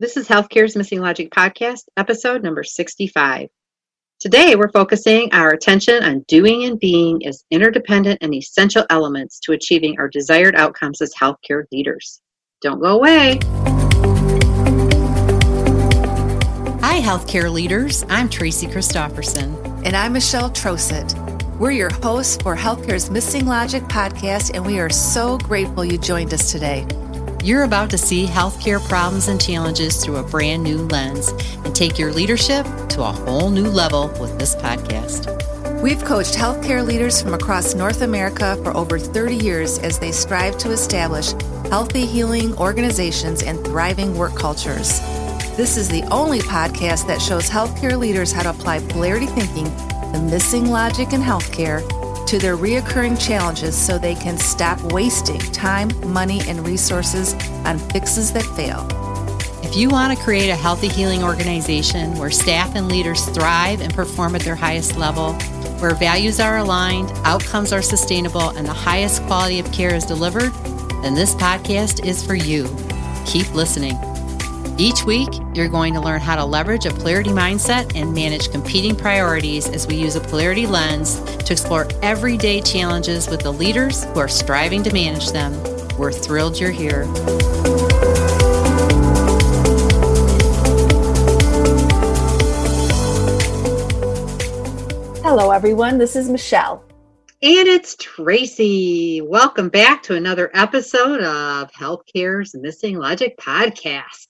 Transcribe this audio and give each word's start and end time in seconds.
This 0.00 0.16
is 0.16 0.28
Healthcare's 0.28 0.76
Missing 0.76 1.00
Logic 1.00 1.28
podcast, 1.28 1.80
episode 1.96 2.44
number 2.44 2.62
65. 2.62 3.48
Today, 4.20 4.54
we're 4.54 4.70
focusing 4.70 5.28
our 5.32 5.50
attention 5.50 6.04
on 6.04 6.24
doing 6.28 6.66
and 6.66 6.78
being 6.78 7.26
as 7.26 7.42
interdependent 7.50 8.18
and 8.20 8.32
essential 8.32 8.86
elements 8.90 9.40
to 9.40 9.50
achieving 9.54 9.98
our 9.98 10.06
desired 10.06 10.54
outcomes 10.54 11.02
as 11.02 11.12
healthcare 11.20 11.64
leaders. 11.72 12.20
Don't 12.62 12.80
go 12.80 12.96
away. 12.96 13.40
Hi, 16.80 17.00
healthcare 17.00 17.52
leaders. 17.52 18.04
I'm 18.08 18.28
Tracy 18.28 18.68
Christofferson. 18.68 19.82
And 19.84 19.96
I'm 19.96 20.12
Michelle 20.12 20.50
Trosett. 20.50 21.12
We're 21.58 21.72
your 21.72 21.90
hosts 21.90 22.40
for 22.40 22.54
Healthcare's 22.54 23.10
Missing 23.10 23.46
Logic 23.46 23.82
podcast, 23.82 24.54
and 24.54 24.64
we 24.64 24.78
are 24.78 24.90
so 24.90 25.38
grateful 25.38 25.84
you 25.84 25.98
joined 25.98 26.32
us 26.32 26.52
today. 26.52 26.86
You're 27.44 27.62
about 27.62 27.88
to 27.90 27.98
see 27.98 28.26
healthcare 28.26 28.86
problems 28.88 29.28
and 29.28 29.40
challenges 29.40 30.04
through 30.04 30.16
a 30.16 30.22
brand 30.24 30.64
new 30.64 30.78
lens 30.78 31.28
and 31.64 31.74
take 31.74 31.98
your 31.98 32.12
leadership 32.12 32.66
to 32.88 33.02
a 33.02 33.12
whole 33.12 33.50
new 33.50 33.68
level 33.68 34.08
with 34.20 34.36
this 34.38 34.56
podcast. 34.56 35.34
We've 35.80 36.04
coached 36.04 36.34
healthcare 36.34 36.84
leaders 36.84 37.22
from 37.22 37.34
across 37.34 37.76
North 37.76 38.02
America 38.02 38.60
for 38.64 38.76
over 38.76 38.98
30 38.98 39.36
years 39.36 39.78
as 39.78 40.00
they 40.00 40.10
strive 40.10 40.58
to 40.58 40.72
establish 40.72 41.32
healthy, 41.70 42.06
healing 42.06 42.56
organizations 42.58 43.44
and 43.44 43.64
thriving 43.64 44.18
work 44.18 44.34
cultures. 44.34 44.98
This 45.56 45.76
is 45.76 45.88
the 45.88 46.02
only 46.10 46.40
podcast 46.40 47.06
that 47.06 47.22
shows 47.22 47.48
healthcare 47.48 47.96
leaders 47.96 48.32
how 48.32 48.42
to 48.42 48.50
apply 48.50 48.80
polarity 48.80 49.26
thinking, 49.26 49.64
the 50.12 50.28
missing 50.28 50.70
logic 50.70 51.12
in 51.12 51.20
healthcare, 51.20 51.88
to 52.28 52.38
their 52.38 52.58
reoccurring 52.58 53.18
challenges 53.18 53.74
so 53.74 53.96
they 53.96 54.14
can 54.14 54.36
stop 54.36 54.78
wasting 54.92 55.40
time, 55.40 55.90
money, 56.12 56.42
and 56.46 56.66
resources 56.66 57.32
on 57.64 57.78
fixes 57.78 58.34
that 58.34 58.44
fail. 58.54 58.86
If 59.62 59.74
you 59.76 59.88
want 59.88 60.16
to 60.16 60.22
create 60.22 60.50
a 60.50 60.54
healthy 60.54 60.88
healing 60.88 61.22
organization 61.22 62.14
where 62.18 62.30
staff 62.30 62.74
and 62.74 62.88
leaders 62.88 63.24
thrive 63.30 63.80
and 63.80 63.94
perform 63.94 64.34
at 64.34 64.42
their 64.42 64.54
highest 64.54 64.98
level, 64.98 65.32
where 65.80 65.94
values 65.94 66.38
are 66.38 66.58
aligned, 66.58 67.10
outcomes 67.24 67.72
are 67.72 67.80
sustainable, 67.80 68.50
and 68.50 68.66
the 68.66 68.74
highest 68.74 69.22
quality 69.22 69.58
of 69.58 69.72
care 69.72 69.94
is 69.94 70.04
delivered, 70.04 70.52
then 71.02 71.14
this 71.14 71.34
podcast 71.34 72.04
is 72.04 72.22
for 72.22 72.34
you. 72.34 72.68
Keep 73.24 73.54
listening. 73.54 74.07
Each 74.80 75.02
week, 75.02 75.30
you're 75.54 75.68
going 75.68 75.92
to 75.94 76.00
learn 76.00 76.20
how 76.20 76.36
to 76.36 76.44
leverage 76.44 76.86
a 76.86 76.90
polarity 76.90 77.30
mindset 77.30 77.96
and 77.96 78.14
manage 78.14 78.52
competing 78.52 78.94
priorities 78.94 79.68
as 79.68 79.88
we 79.88 79.96
use 79.96 80.14
a 80.14 80.20
polarity 80.20 80.68
lens 80.68 81.18
to 81.18 81.52
explore 81.52 81.88
everyday 82.00 82.60
challenges 82.60 83.28
with 83.28 83.40
the 83.40 83.52
leaders 83.52 84.04
who 84.04 84.20
are 84.20 84.28
striving 84.28 84.84
to 84.84 84.92
manage 84.92 85.32
them. 85.32 85.52
We're 85.98 86.12
thrilled 86.12 86.60
you're 86.60 86.70
here. 86.70 87.06
Hello, 95.24 95.50
everyone. 95.50 95.98
This 95.98 96.14
is 96.14 96.30
Michelle. 96.30 96.84
And 97.42 97.66
it's 97.66 97.96
Tracy. 97.96 99.22
Welcome 99.22 99.70
back 99.70 100.04
to 100.04 100.14
another 100.14 100.52
episode 100.54 101.20
of 101.20 101.70
Healthcare's 101.72 102.54
Missing 102.54 102.96
Logic 102.98 103.36
podcast. 103.38 104.27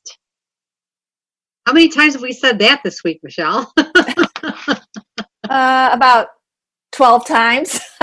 How 1.69 1.75
many 1.75 1.89
times 1.91 2.15
have 2.15 2.23
we 2.23 2.33
said 2.33 2.59
that 2.61 2.81
this 2.83 3.05
week, 3.05 3.21
Michelle? 3.23 3.71
uh, 3.77 4.81
about 5.93 6.29
12 6.93 7.27
times. 7.27 7.79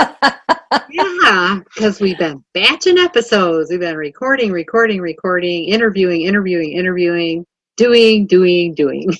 yeah, 0.88 1.58
because 1.74 2.00
we've 2.00 2.16
been 2.16 2.44
batching 2.54 2.96
episodes. 2.96 3.68
We've 3.68 3.80
been 3.80 3.96
recording, 3.96 4.52
recording, 4.52 5.00
recording, 5.00 5.64
interviewing, 5.64 6.22
interviewing, 6.22 6.74
interviewing, 6.74 7.44
doing, 7.76 8.28
doing, 8.28 8.72
doing. 8.72 9.10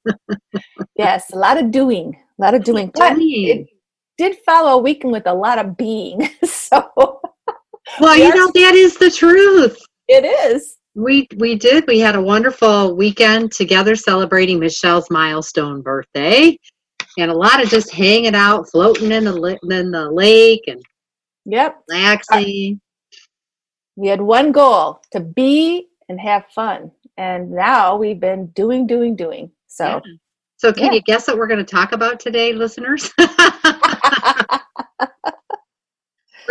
yes, 0.96 1.30
a 1.34 1.36
lot 1.36 1.62
of 1.62 1.70
doing, 1.70 2.16
a 2.38 2.42
lot 2.42 2.54
of 2.54 2.64
doing. 2.64 2.90
But 2.94 3.18
it 3.18 3.66
did 4.16 4.38
follow 4.38 4.78
a 4.78 4.82
weekend 4.82 5.12
with 5.12 5.26
a 5.26 5.34
lot 5.34 5.58
of 5.58 5.76
being. 5.76 6.30
So, 6.44 6.90
well, 8.00 8.16
you 8.16 8.34
know, 8.34 8.50
that 8.54 8.74
is 8.74 8.96
the 8.96 9.10
truth. 9.10 9.78
It 10.08 10.24
is. 10.24 10.78
We 11.00 11.26
we 11.36 11.54
did. 11.54 11.86
We 11.86 11.98
had 11.98 12.14
a 12.14 12.20
wonderful 12.20 12.94
weekend 12.94 13.52
together 13.52 13.96
celebrating 13.96 14.60
Michelle's 14.60 15.10
milestone 15.10 15.80
birthday, 15.80 16.58
and 17.16 17.30
a 17.30 17.34
lot 17.34 17.62
of 17.62 17.70
just 17.70 17.90
hanging 17.90 18.34
out, 18.34 18.68
floating 18.70 19.10
in 19.10 19.24
the 19.24 19.58
in 19.70 19.90
the 19.90 20.10
lake, 20.10 20.64
and 20.66 20.82
yep, 21.46 21.82
relaxing. 21.88 22.80
We 23.96 24.08
had 24.08 24.20
one 24.20 24.52
goal 24.52 25.00
to 25.12 25.20
be 25.20 25.88
and 26.10 26.20
have 26.20 26.44
fun, 26.54 26.90
and 27.16 27.50
now 27.50 27.96
we've 27.96 28.20
been 28.20 28.48
doing, 28.48 28.86
doing, 28.86 29.16
doing. 29.16 29.50
So, 29.68 29.86
yeah. 29.86 30.00
so 30.58 30.70
can 30.70 30.86
yeah. 30.86 30.92
you 30.92 31.02
guess 31.02 31.26
what 31.26 31.38
we're 31.38 31.46
going 31.46 31.64
to 31.64 31.70
talk 31.70 31.92
about 31.92 32.20
today, 32.20 32.52
listeners? 32.52 33.10
we're 33.18 33.34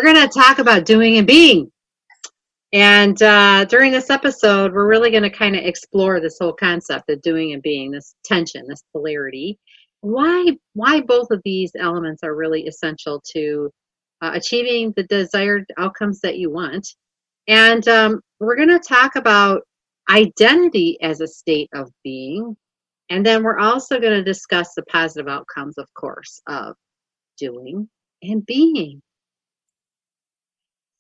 going 0.04 0.16
to 0.16 0.30
talk 0.34 0.58
about 0.58 0.86
doing 0.86 1.18
and 1.18 1.28
being. 1.28 1.72
And 2.72 3.22
uh, 3.24 3.66
during 3.66 3.92
this 3.92 4.10
episode, 4.10 4.74
we're 4.74 4.88
really 4.88 5.10
going 5.10 5.24
to 5.24 5.30
kind 5.30 5.56
of 5.56 5.64
explore 5.64 6.20
this 6.20 6.38
whole 6.40 6.54
concept 6.54 7.10
of 7.10 7.22
doing 7.22 7.54
and 7.54 7.64
being, 7.64 7.90
this 7.92 8.16
tension, 8.24 8.66
this 8.68 8.84
polarity. 8.92 9.58
Why, 10.02 10.56
why 10.74 11.02
both 11.02 11.32
of 11.32 11.42
these 11.44 11.72
elements 11.78 12.24
are 12.24 12.36
really 12.36 12.68
essential 12.68 13.22
to 13.34 13.72
uh, 14.22 14.32
achieving 14.34 14.94
the 14.96 15.04
desired 15.04 15.66
outcomes 15.78 16.20
that 16.22 16.38
you 16.38 16.52
want. 16.52 16.88
And 17.48 17.88
um, 17.88 18.22
we're 18.40 18.56
going 18.56 18.70
to 18.70 18.80
talk 18.80 19.16
about 19.16 19.64
identity 20.10 20.98
as 21.02 21.22
a 21.22 21.28
state 21.28 21.70
of 21.74 21.92
being. 22.04 22.56
And 23.10 23.26
then 23.26 23.44
we're 23.44 23.60
also 23.60 24.00
going 24.00 24.14
to 24.14 24.24
discuss 24.24 24.74
the 24.76 24.84
positive 24.84 25.28
outcomes, 25.28 25.78
of 25.78 25.92
course, 25.96 26.42
of 26.48 26.76
doing 27.38 27.90
and 28.22 28.46
being. 28.46 29.02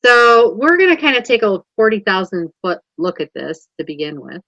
So 0.06 0.54
we're 0.56 0.78
going 0.78 0.96
to 0.96 1.02
kind 1.02 1.18
of 1.18 1.24
take 1.24 1.44
a 1.44 1.60
40,000 1.76 2.50
foot 2.62 2.80
look 2.98 3.20
at 3.20 3.34
this 3.34 3.68
to 3.78 3.86
begin 3.86 4.22
with. 4.22 4.42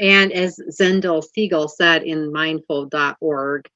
And 0.00 0.32
as 0.32 0.60
Zindel 0.80 1.24
Segal 1.36 1.68
said 1.68 2.04
in 2.04 2.32
mindful.org, 2.32 3.68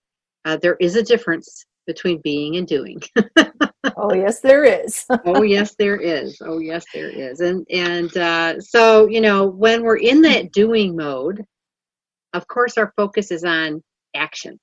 uh, 0.45 0.57
there 0.57 0.77
is 0.81 0.95
a 0.95 1.03
difference 1.03 1.65
between 1.87 2.21
being 2.23 2.57
and 2.57 2.67
doing. 2.67 3.01
oh 3.97 4.15
yes, 4.15 4.41
there 4.41 4.65
is. 4.65 5.05
oh 5.25 5.43
yes, 5.43 5.75
there 5.77 5.97
is. 5.97 6.41
Oh 6.41 6.59
yes, 6.59 6.85
there 6.95 7.09
is. 7.09 7.41
And 7.41 7.67
and 7.71 8.17
uh, 8.17 8.61
so 8.61 9.09
you 9.09 9.21
know 9.21 9.47
when 9.47 9.83
we're 9.83 9.97
in 9.97 10.23
that 10.23 10.53
doing 10.53 10.95
mode, 10.95 11.45
of 12.35 12.47
course 12.47 12.79
our 12.79 12.93
focus 12.97 13.33
is 13.33 13.43
on 13.43 13.83
action, 14.15 14.61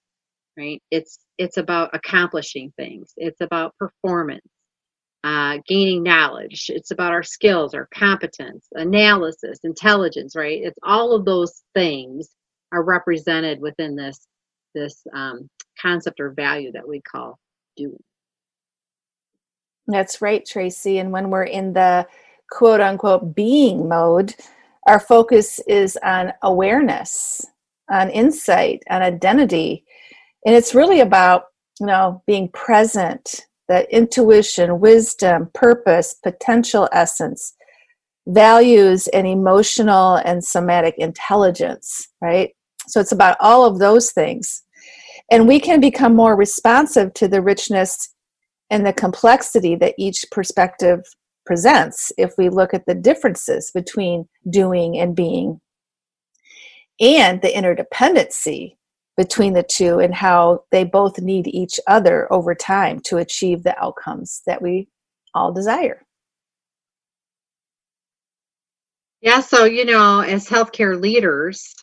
right? 0.57 0.81
It's 0.91 1.19
it's 1.37 1.57
about 1.57 1.89
accomplishing 1.93 2.71
things. 2.77 3.13
It's 3.17 3.41
about 3.41 3.75
performance 3.77 4.47
uh, 5.23 5.57
gaining 5.67 6.03
knowledge. 6.03 6.69
It's 6.69 6.91
about 6.91 7.11
our 7.11 7.23
skills, 7.23 7.73
our 7.73 7.87
competence, 7.93 8.67
analysis, 8.73 9.59
intelligence, 9.63 10.35
right? 10.35 10.61
It's 10.63 10.79
all 10.83 11.13
of 11.13 11.25
those 11.25 11.63
things 11.73 12.29
are 12.71 12.83
represented 12.83 13.59
within 13.59 13.95
this 13.95 14.27
this 14.75 15.01
um, 15.13 15.49
concept 15.81 16.19
or 16.19 16.29
value 16.31 16.71
that 16.71 16.87
we 16.87 17.01
call 17.01 17.39
doing. 17.75 17.97
That's 19.87 20.21
right, 20.21 20.45
Tracy. 20.45 20.99
And 20.99 21.11
when 21.11 21.31
we're 21.31 21.43
in 21.43 21.73
the 21.73 22.07
quote 22.51 22.79
unquote 22.79 23.35
being 23.35 23.89
mode, 23.89 24.35
our 24.87 24.99
focus 24.99 25.59
is 25.67 25.97
on 26.03 26.33
awareness, 26.43 27.45
on 27.89 28.09
insight, 28.09 28.83
on 28.89 29.01
identity. 29.01 29.83
And 30.45 30.55
it's 30.55 30.75
really 30.75 30.99
about, 30.99 31.45
you 31.79 31.87
know, 31.87 32.23
being 32.27 32.49
present, 32.49 33.47
that 33.69 33.89
intuition, 33.91 34.79
wisdom, 34.79 35.49
purpose, 35.53 36.15
potential 36.21 36.89
essence, 36.91 37.55
values, 38.27 39.07
and 39.09 39.25
emotional 39.25 40.15
and 40.15 40.43
somatic 40.43 40.95
intelligence, 40.97 42.09
right? 42.21 42.53
So 42.87 42.99
it's 42.99 43.11
about 43.11 43.37
all 43.39 43.65
of 43.65 43.79
those 43.79 44.11
things. 44.11 44.63
And 45.31 45.47
we 45.47 45.59
can 45.59 45.79
become 45.79 46.15
more 46.15 46.35
responsive 46.35 47.13
to 47.13 47.27
the 47.27 47.41
richness 47.41 48.13
and 48.69 48.85
the 48.85 48.93
complexity 48.93 49.75
that 49.75 49.95
each 49.97 50.25
perspective 50.31 51.01
presents 51.45 52.11
if 52.17 52.33
we 52.37 52.49
look 52.49 52.73
at 52.73 52.85
the 52.85 52.95
differences 52.95 53.71
between 53.71 54.27
doing 54.49 54.97
and 54.99 55.15
being 55.15 55.59
and 56.99 57.41
the 57.41 57.47
interdependency 57.47 58.75
between 59.19 59.51
the 59.51 59.63
two 59.63 59.99
and 59.99 60.15
how 60.15 60.63
they 60.71 60.85
both 60.85 61.19
need 61.19 61.45
each 61.45 61.77
other 61.87 62.31
over 62.31 62.55
time 62.55 63.01
to 63.01 63.17
achieve 63.17 63.63
the 63.63 63.77
outcomes 63.77 64.41
that 64.45 64.61
we 64.61 64.87
all 65.33 65.51
desire. 65.51 66.01
Yeah, 69.19 69.41
so 69.41 69.65
you 69.65 69.83
know, 69.83 70.21
as 70.21 70.47
healthcare 70.47 70.97
leaders, 70.97 71.75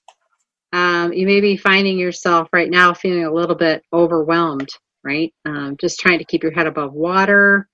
um, 0.72 1.12
you 1.12 1.26
may 1.26 1.42
be 1.42 1.58
finding 1.58 1.98
yourself 1.98 2.48
right 2.54 2.70
now 2.70 2.94
feeling 2.94 3.26
a 3.26 3.34
little 3.34 3.54
bit 3.54 3.82
overwhelmed, 3.92 4.70
right? 5.04 5.30
Um, 5.44 5.76
just 5.78 6.00
trying 6.00 6.20
to 6.20 6.24
keep 6.24 6.42
your 6.42 6.52
head 6.52 6.66
above 6.66 6.94
water, 6.94 7.68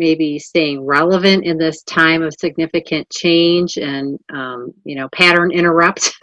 maybe 0.00 0.38
staying 0.38 0.84
relevant 0.84 1.44
in 1.44 1.58
this 1.58 1.82
time 1.84 2.22
of 2.22 2.34
significant 2.40 3.08
change 3.10 3.76
and 3.76 4.18
um, 4.32 4.72
you 4.84 4.96
know 4.96 5.08
pattern 5.14 5.50
interrupt. 5.52 6.12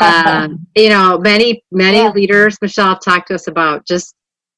Um, 0.00 0.66
you 0.76 0.90
know 0.90 1.18
many 1.18 1.64
many 1.72 1.98
yeah. 1.98 2.10
leaders 2.10 2.56
michelle 2.62 2.90
have 2.90 3.00
talked 3.00 3.28
to 3.28 3.34
us 3.34 3.48
about 3.48 3.84
just 3.86 4.14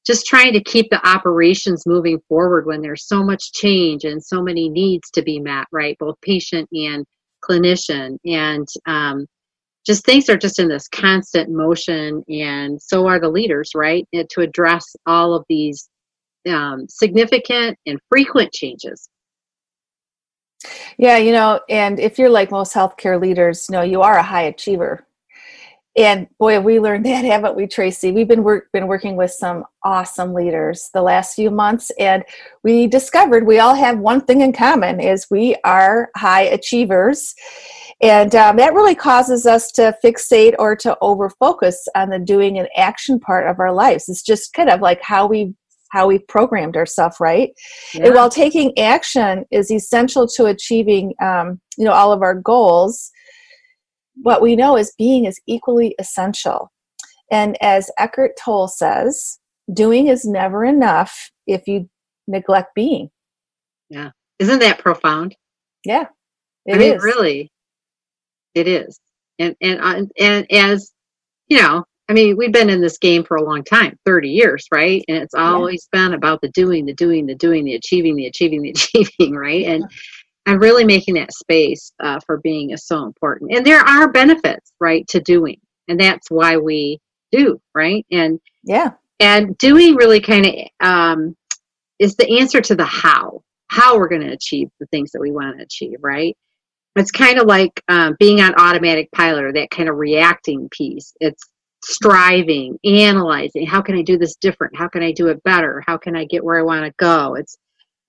just 0.07 0.27
trying 0.27 0.53
to 0.53 0.63
keep 0.63 0.91
the 0.91 1.07
operations 1.07 1.87
moving 1.87 2.19
forward 2.29 2.67
when 2.67 2.83
there's 2.83 3.07
so 3.07 3.23
much 3.23 3.53
change 3.53 4.05
and 4.05 4.23
so 4.23 4.43
many 4.43 4.69
needs 4.69 5.11
to 5.11 5.23
be 5.23 5.39
met 5.39 5.67
right? 5.73 5.97
Both 5.99 6.21
patient 6.21 6.69
and 6.73 7.07
clinician. 7.49 8.19
And 8.25 8.67
um, 8.87 9.27
just 9.85 10.05
things 10.05 10.29
are 10.29 10.37
just 10.37 10.59
in 10.59 10.69
this 10.69 10.89
constant 10.89 11.51
motion 11.51 12.23
and 12.29 12.81
so 12.81 13.07
are 13.07 13.21
the 13.21 13.29
leaders 13.29 13.71
right? 13.75 14.07
And 14.13 14.29
to 14.31 14.41
address 14.41 14.85
all 15.07 15.35
of 15.35 15.45
these 15.49 15.89
um, 16.49 16.87
significant 16.89 17.79
and 17.87 17.99
frequent 18.09 18.53
changes. 18.53 19.09
Yeah 20.97 21.17
you 21.17 21.33
know 21.33 21.61
and 21.69 21.99
if 21.99 22.19
you're 22.19 22.31
like 22.31 22.51
most 22.51 22.73
healthcare 22.73 23.21
leaders 23.21 23.67
you 23.69 23.73
know 23.73 23.83
you 23.83 24.03
are 24.03 24.17
a 24.17 24.23
high 24.23 24.43
achiever. 24.43 25.07
And 25.95 26.27
boy 26.39 26.59
we 26.61 26.81
learned 26.81 27.05
that 27.07 27.25
haven't 27.25 27.57
we 27.57 27.67
tracy? 27.67 28.13
We've 28.13 28.29
been 28.29 28.43
work, 28.43 28.71
been 28.73 28.87
working 28.87 29.17
with 29.17 29.31
some 29.31 29.65
awesome 29.85 30.33
leaders 30.33 30.89
the 30.95 31.03
last 31.03 31.35
few 31.35 31.51
months 31.51 31.91
and 31.99 32.25
we 32.63 32.87
discovered 32.87 33.47
we 33.47 33.59
all 33.59 33.75
have 33.75 33.99
one 33.99 34.21
thing 34.21 34.41
in 34.41 34.53
common 34.53 35.01
is 35.01 35.27
we 35.31 35.57
are 35.65 36.11
high 36.17 36.43
achievers. 36.43 37.35
And 38.01 38.35
um, 38.35 38.57
that 38.57 38.75
really 38.75 38.97
causes 38.97 39.47
us 39.47 39.71
to 39.73 39.97
fixate 40.05 40.55
or 40.59 40.75
to 40.77 40.97
over 41.01 41.31
focus 41.31 41.87
on 41.95 42.11
the 42.11 42.19
doing 42.19 42.59
and 42.59 42.69
action 42.77 43.21
part 43.21 43.47
of 43.47 43.61
our 43.61 43.73
lives. 43.73 44.09
It's 44.09 44.23
just 44.23 44.53
kind 44.55 44.69
of 44.69 44.81
like 44.81 45.01
how 45.01 45.27
we 45.27 45.55
how 45.93 46.07
we've 46.07 46.27
programmed 46.27 46.77
ourselves 46.77 47.17
right 47.21 47.51
yeah. 47.95 48.07
and 48.07 48.15
while 48.15 48.31
taking 48.31 48.77
action 48.79 49.45
is 49.51 49.71
essential 49.71 50.27
to 50.27 50.47
achieving 50.47 51.15
um, 51.23 51.61
you 51.77 51.85
know 51.85 51.93
all 51.93 52.13
of 52.13 52.23
our 52.23 52.35
goals 52.35 53.13
what 54.17 54.43
we 54.43 54.57
know 54.57 54.77
is 54.77 54.95
being 54.99 55.25
is 55.25 55.41
equally 55.47 55.95
essential. 55.99 56.71
And 57.31 57.57
as 57.63 57.91
Eckhart 57.99 58.33
Tolle 58.43 58.69
says, 58.69 59.39
doing 59.73 60.09
is 60.09 60.25
never 60.25 60.65
enough 60.65 61.31
if 61.47 61.67
you 61.67 61.89
neglect 62.27 62.75
being. 62.75 63.11
Yeah. 63.89 64.11
Isn't 64.39 64.59
that 64.61 64.79
profound? 64.79 65.35
Yeah. 65.85 66.07
It 66.67 66.75
I 66.75 66.79
mean, 66.79 66.97
is. 66.97 67.03
really. 67.03 67.51
It 68.55 68.69
is. 68.69 68.99
And 69.39 69.57
and 69.61 69.81
uh, 69.81 70.07
and 70.21 70.53
as 70.53 70.93
you 71.49 71.61
know, 71.61 71.85
I 72.13 72.15
mean, 72.15 72.37
we've 72.37 72.53
been 72.53 72.69
in 72.69 72.83
this 72.83 72.99
game 72.99 73.25
for 73.25 73.39
a 73.39 73.43
long 73.43 73.65
time, 73.65 73.99
30 74.05 74.29
years, 74.29 74.67
right? 74.71 75.03
And 75.09 75.17
it's 75.17 75.33
always 75.33 75.89
yeah. 75.95 76.09
been 76.09 76.15
about 76.15 76.43
the 76.43 76.51
doing, 76.51 76.85
the 76.85 76.93
doing, 76.93 77.25
the 77.25 77.35
doing, 77.35 77.65
the 77.65 77.75
achieving, 77.75 78.17
the 78.17 78.27
achieving, 78.27 78.61
the 78.61 78.69
achieving, 78.77 79.35
right? 79.35 79.65
And 79.65 79.91
and 80.45 80.61
really 80.61 80.85
making 80.85 81.15
that 81.15 81.33
space 81.33 81.91
uh, 82.01 82.21
for 82.27 82.37
being 82.41 82.71
is 82.71 82.85
so 82.85 83.05
important 83.05 83.53
and 83.55 83.65
there 83.65 83.79
are 83.79 84.11
benefits 84.11 84.73
right 84.81 85.07
to 85.07 85.21
doing 85.21 85.57
and 85.87 86.01
that's 86.01 86.33
why 86.33 86.57
we 86.57 86.99
do 87.31 87.61
right 87.77 88.05
and 88.11 88.41
yeah 88.65 88.91
and 89.21 89.57
doing 89.59 89.95
really 89.95 90.19
kind 90.19 90.45
of 90.45 90.55
um, 90.85 91.37
is 92.01 92.17
the 92.17 92.41
answer 92.41 92.61
to 92.61 92.75
the 92.75 92.85
how 92.85 93.41
how 93.69 93.97
we're 93.97 94.09
going 94.09 94.27
to 94.27 94.33
achieve 94.33 94.69
the 94.81 94.87
things 94.87 95.13
that 95.13 95.21
we 95.21 95.31
want 95.31 95.57
to 95.57 95.63
achieve 95.63 95.99
right 96.01 96.37
it's 96.97 97.13
kind 97.13 97.39
of 97.39 97.47
like 97.47 97.81
um, 97.87 98.17
being 98.19 98.41
on 98.41 98.53
automatic 98.57 99.09
pilot 99.13 99.45
or 99.45 99.53
that 99.53 99.71
kind 99.71 99.89
of 99.89 99.95
reacting 99.95 100.69
piece 100.71 101.13
it's 101.21 101.52
striving 101.85 102.79
analyzing 102.85 103.67
how 103.67 103.83
can 103.83 103.97
i 103.97 104.03
do 104.03 104.17
this 104.17 104.37
different? 104.37 104.77
How 104.77 104.89
can 104.89 105.03
i 105.03 105.13
do 105.13 105.29
it 105.29 105.43
better? 105.43 105.83
How 105.87 105.97
can 105.97 106.17
i 106.17 106.25
get 106.25 106.45
where 106.45 106.59
i 106.59 106.63
want 106.63 106.85
to 106.85 106.93
go? 106.99 107.35
It's 107.35 107.57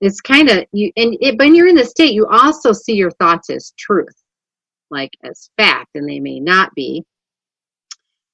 it's 0.02 0.22
kind 0.22 0.50
of 0.50 0.66
you 0.74 0.92
and 0.96 1.18
it, 1.22 1.38
when 1.40 1.56
you're 1.56 1.68
in 1.68 1.76
the 1.76 1.86
state 1.86 2.14
you 2.14 2.28
also 2.28 2.72
see 2.72 2.94
your 2.94 3.12
thoughts 3.12 3.50
as 3.50 3.74
truth 3.78 4.14
like 4.92 5.12
as 5.24 5.50
fact 5.58 5.90
and 5.96 6.08
they 6.08 6.20
may 6.20 6.40
not 6.40 6.74
be. 6.76 7.04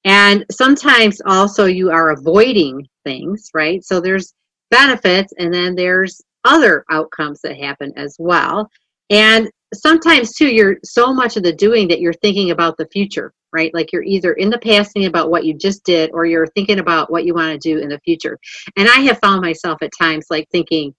And 0.04 0.44
sometimes 0.50 1.20
also 1.26 1.66
you 1.66 1.90
are 1.90 2.10
avoiding 2.10 2.86
things 3.04 3.48
right? 3.54 3.82
So 3.84 4.00
there's 4.00 4.34
benefits 4.70 5.32
and 5.38 5.52
then 5.52 5.74
there's 5.74 6.20
other 6.44 6.84
outcomes 6.90 7.40
that 7.42 7.56
happen 7.56 7.92
as 7.96 8.16
well. 8.18 8.68
And 9.10 9.50
sometimes 9.74 10.34
too 10.34 10.48
you're 10.48 10.76
so 10.84 11.12
much 11.12 11.36
of 11.36 11.42
the 11.42 11.52
doing 11.52 11.88
that 11.88 12.00
you're 12.00 12.12
thinking 12.14 12.50
about 12.50 12.76
the 12.76 12.88
future 12.92 13.32
right 13.52 13.72
like 13.74 13.92
you're 13.92 14.02
either 14.02 14.32
in 14.34 14.50
the 14.50 14.58
past 14.58 14.92
thinking 14.92 15.08
about 15.08 15.30
what 15.30 15.44
you 15.44 15.54
just 15.54 15.84
did 15.84 16.10
or 16.12 16.24
you're 16.26 16.46
thinking 16.48 16.78
about 16.78 17.10
what 17.10 17.24
you 17.24 17.34
want 17.34 17.52
to 17.52 17.58
do 17.58 17.78
in 17.78 17.88
the 17.88 18.00
future 18.00 18.38
and 18.76 18.88
i 18.88 19.00
have 19.00 19.18
found 19.20 19.40
myself 19.40 19.78
at 19.82 19.90
times 19.98 20.26
like 20.30 20.48
thinking 20.50 20.94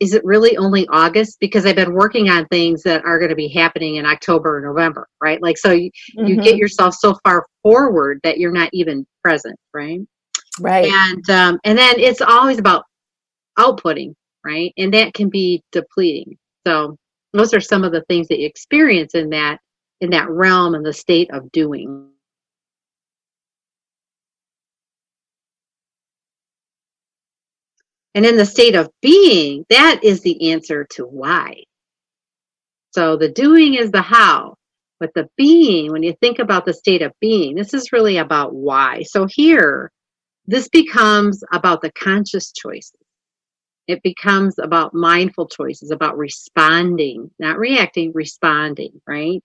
is 0.00 0.14
it 0.14 0.24
really 0.24 0.56
only 0.56 0.88
August? 0.88 1.36
Because 1.40 1.66
I've 1.66 1.76
been 1.76 1.92
working 1.92 2.30
on 2.30 2.46
things 2.46 2.82
that 2.84 3.04
are 3.04 3.18
going 3.18 3.28
to 3.28 3.36
be 3.36 3.48
happening 3.48 3.96
in 3.96 4.06
October 4.06 4.56
or 4.56 4.60
November, 4.62 5.06
right? 5.22 5.40
Like, 5.42 5.58
so 5.58 5.72
you, 5.72 5.90
mm-hmm. 6.18 6.26
you 6.26 6.40
get 6.40 6.56
yourself 6.56 6.94
so 6.94 7.14
far 7.22 7.46
forward 7.62 8.18
that 8.24 8.38
you're 8.38 8.50
not 8.50 8.70
even 8.72 9.06
present, 9.22 9.56
right? 9.74 10.00
Right. 10.58 10.90
And 10.90 11.30
um, 11.30 11.60
and 11.64 11.78
then 11.78 12.00
it's 12.00 12.22
always 12.22 12.58
about 12.58 12.84
outputting, 13.58 14.14
right? 14.44 14.72
And 14.78 14.92
that 14.94 15.14
can 15.14 15.28
be 15.28 15.62
depleting. 15.70 16.36
So 16.66 16.96
those 17.32 17.54
are 17.54 17.60
some 17.60 17.84
of 17.84 17.92
the 17.92 18.04
things 18.08 18.26
that 18.28 18.40
you 18.40 18.46
experience 18.46 19.14
in 19.14 19.30
that 19.30 19.58
in 20.00 20.10
that 20.10 20.28
realm 20.30 20.74
and 20.74 20.84
the 20.84 20.92
state 20.92 21.30
of 21.32 21.52
doing. 21.52 22.08
And 28.14 28.26
in 28.26 28.36
the 28.36 28.46
state 28.46 28.74
of 28.74 28.90
being, 29.00 29.64
that 29.70 30.00
is 30.02 30.20
the 30.22 30.50
answer 30.50 30.86
to 30.92 31.04
why. 31.04 31.62
So 32.92 33.16
the 33.16 33.28
doing 33.28 33.74
is 33.74 33.92
the 33.92 34.02
how, 34.02 34.56
but 34.98 35.14
the 35.14 35.28
being, 35.36 35.92
when 35.92 36.02
you 36.02 36.14
think 36.20 36.40
about 36.40 36.64
the 36.64 36.74
state 36.74 37.02
of 37.02 37.12
being, 37.20 37.54
this 37.54 37.72
is 37.72 37.92
really 37.92 38.16
about 38.18 38.52
why. 38.52 39.02
So 39.02 39.26
here, 39.26 39.92
this 40.46 40.68
becomes 40.68 41.44
about 41.52 41.82
the 41.82 41.92
conscious 41.92 42.52
choices. 42.52 42.94
It 43.86 44.02
becomes 44.02 44.58
about 44.58 44.94
mindful 44.94 45.48
choices, 45.48 45.90
about 45.90 46.18
responding, 46.18 47.30
not 47.38 47.58
reacting, 47.58 48.12
responding, 48.12 49.00
right? 49.06 49.42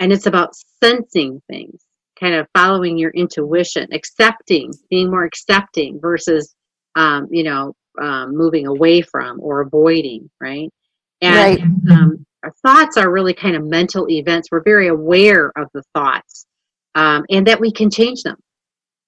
And 0.00 0.12
it's 0.12 0.26
about 0.26 0.54
sensing 0.82 1.40
things, 1.48 1.80
kind 2.18 2.34
of 2.34 2.48
following 2.54 2.98
your 2.98 3.10
intuition, 3.10 3.86
accepting, 3.92 4.72
being 4.88 5.10
more 5.10 5.24
accepting 5.24 6.00
versus, 6.00 6.54
um, 6.96 7.28
you 7.30 7.44
know, 7.44 7.74
um, 8.00 8.36
moving 8.36 8.66
away 8.66 9.02
from 9.02 9.40
or 9.40 9.60
avoiding, 9.60 10.30
right? 10.40 10.70
And 11.20 11.36
right. 11.36 11.60
Um, 11.92 12.26
our 12.42 12.52
thoughts 12.62 12.96
are 12.96 13.10
really 13.10 13.34
kind 13.34 13.54
of 13.54 13.64
mental 13.64 14.08
events. 14.08 14.48
We're 14.50 14.62
very 14.62 14.88
aware 14.88 15.52
of 15.56 15.68
the 15.74 15.82
thoughts 15.94 16.46
um, 16.94 17.26
and 17.28 17.46
that 17.46 17.60
we 17.60 17.70
can 17.70 17.90
change 17.90 18.22
them, 18.22 18.36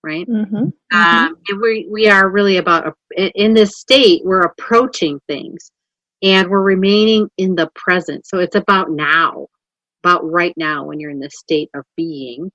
right? 0.04 0.28
Mm-hmm. 0.28 0.56
Um, 0.56 0.72
mm-hmm. 0.92 1.34
and 1.48 1.60
we, 1.60 1.88
we 1.90 2.08
are 2.08 2.28
really 2.28 2.58
about, 2.58 2.94
in 3.16 3.54
this 3.54 3.78
state, 3.78 4.20
we're 4.24 4.42
approaching 4.42 5.18
things 5.26 5.72
and 6.22 6.50
we're 6.50 6.62
remaining 6.62 7.30
in 7.38 7.54
the 7.54 7.70
present. 7.74 8.26
So 8.26 8.38
it's 8.38 8.56
about 8.56 8.90
now, 8.90 9.46
about 10.02 10.28
right 10.28 10.54
now 10.56 10.84
when 10.84 10.98
you're 11.00 11.10
in 11.10 11.20
this 11.20 11.38
state 11.38 11.70
of 11.74 11.84
being. 11.96 12.50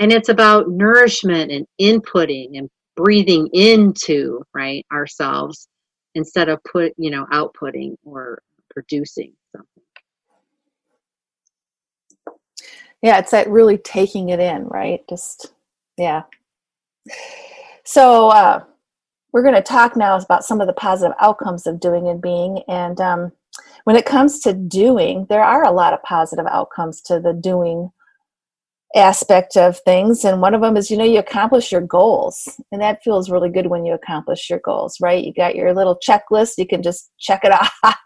And 0.00 0.12
it's 0.12 0.28
about 0.28 0.68
nourishment 0.68 1.50
and 1.50 1.66
inputting 1.80 2.58
and 2.58 2.68
breathing 2.96 3.48
into 3.52 4.42
right 4.52 4.84
ourselves 4.92 5.68
instead 6.14 6.48
of 6.48 6.62
put 6.64 6.92
you 6.96 7.10
know 7.10 7.26
outputting 7.32 7.96
or 8.04 8.40
producing 8.70 9.32
something. 9.54 9.82
Yeah 13.02 13.18
it's 13.18 13.30
that 13.30 13.48
really 13.48 13.78
taking 13.78 14.28
it 14.28 14.40
in 14.40 14.66
right? 14.66 15.00
Just 15.08 15.52
yeah. 15.96 16.22
So 17.84 18.28
uh, 18.28 18.64
we're 19.32 19.42
going 19.42 19.54
to 19.54 19.62
talk 19.62 19.96
now 19.96 20.16
about 20.16 20.44
some 20.44 20.60
of 20.60 20.66
the 20.66 20.72
positive 20.72 21.14
outcomes 21.20 21.66
of 21.66 21.80
doing 21.80 22.08
and 22.08 22.20
being 22.20 22.62
and 22.68 23.00
um, 23.00 23.32
when 23.84 23.96
it 23.96 24.06
comes 24.06 24.40
to 24.40 24.52
doing 24.52 25.26
there 25.28 25.44
are 25.44 25.64
a 25.64 25.70
lot 25.70 25.92
of 25.92 26.02
positive 26.02 26.46
outcomes 26.46 27.00
to 27.02 27.20
the 27.20 27.32
doing 27.32 27.90
aspect 28.94 29.56
of 29.56 29.78
things 29.80 30.24
and 30.24 30.40
one 30.40 30.54
of 30.54 30.60
them 30.60 30.76
is 30.76 30.90
you 30.90 30.96
know 30.96 31.04
you 31.04 31.18
accomplish 31.18 31.72
your 31.72 31.80
goals 31.80 32.48
and 32.70 32.80
that 32.80 33.02
feels 33.02 33.28
really 33.28 33.50
good 33.50 33.66
when 33.66 33.84
you 33.84 33.92
accomplish 33.92 34.48
your 34.48 34.60
goals 34.64 34.98
right? 35.00 35.24
You 35.24 35.32
got 35.34 35.56
your 35.56 35.74
little 35.74 35.98
checklist 36.06 36.58
you 36.58 36.66
can 36.66 36.82
just 36.82 37.10
check 37.18 37.40
it 37.44 37.52
off. 37.82 37.96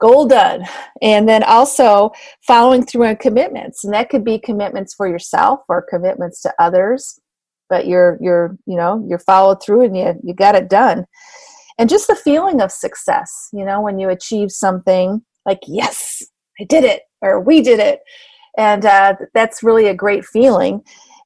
Goal 0.00 0.26
done. 0.26 0.64
And 1.00 1.28
then 1.28 1.44
also 1.44 2.10
following 2.46 2.84
through 2.84 3.06
on 3.06 3.16
commitments 3.16 3.84
and 3.84 3.94
that 3.94 4.10
could 4.10 4.24
be 4.24 4.38
commitments 4.40 4.92
for 4.92 5.06
yourself 5.06 5.60
or 5.68 5.86
commitments 5.88 6.42
to 6.42 6.52
others 6.58 7.20
but 7.70 7.86
you're 7.86 8.18
you're 8.20 8.58
you 8.66 8.76
know 8.76 9.04
you're 9.08 9.20
followed 9.20 9.62
through 9.62 9.82
and 9.82 9.96
you 9.96 10.14
you 10.24 10.34
got 10.34 10.56
it 10.56 10.68
done 10.68 11.06
and 11.78 11.88
just 11.88 12.06
the 12.06 12.16
feeling 12.16 12.60
of 12.60 12.70
success 12.70 13.48
you 13.52 13.64
know 13.64 13.80
when 13.80 13.98
you 13.98 14.08
achieve 14.08 14.50
something 14.50 15.22
like 15.46 15.60
yes 15.66 16.22
i 16.60 16.64
did 16.64 16.84
it 16.84 17.02
or 17.20 17.40
we 17.40 17.60
did 17.60 17.78
it 17.78 18.00
and 18.56 18.86
uh, 18.86 19.14
that's 19.34 19.64
really 19.64 19.88
a 19.88 19.94
great 19.94 20.24
feeling 20.24 20.82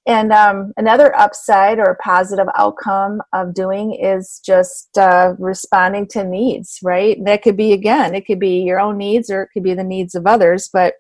And 0.09 0.33
um, 0.33 0.73
another 0.79 1.15
upside 1.15 1.79
or 1.79 1.99
positive 2.03 2.47
outcome 2.57 3.21
of 3.35 3.53
doing 3.53 3.93
is 3.93 4.41
just 4.43 4.97
uh, 4.97 5.35
responding 5.39 6.07
to 6.09 6.25
needs, 6.25 6.79
right? 6.83 7.23
That 7.27 7.43
could 7.43 7.59
be 7.59 7.75
again, 7.75 8.15
it 8.15 8.25
could 8.25 8.41
be 8.41 8.61
your 8.61 8.81
own 8.81 8.97
needs 8.97 9.29
or 9.29 9.43
it 9.43 9.51
could 9.53 9.63
be 9.63 9.75
the 9.75 9.85
needs 9.85 10.15
of 10.15 10.27
others, 10.27 10.71
but 10.73 10.95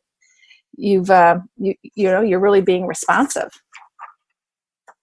you've 0.76 1.11
uh, 1.11 1.38
you 1.57 1.75
you 1.83 2.11
know 2.11 2.21
you're 2.21 2.38
really 2.38 2.61
being 2.61 2.87
responsive. 2.87 3.50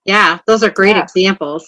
Yeah, 0.05 0.37
those 0.45 0.63
are 0.63 0.69
great 0.69 0.95
yeah. 0.95 1.01
examples. 1.01 1.67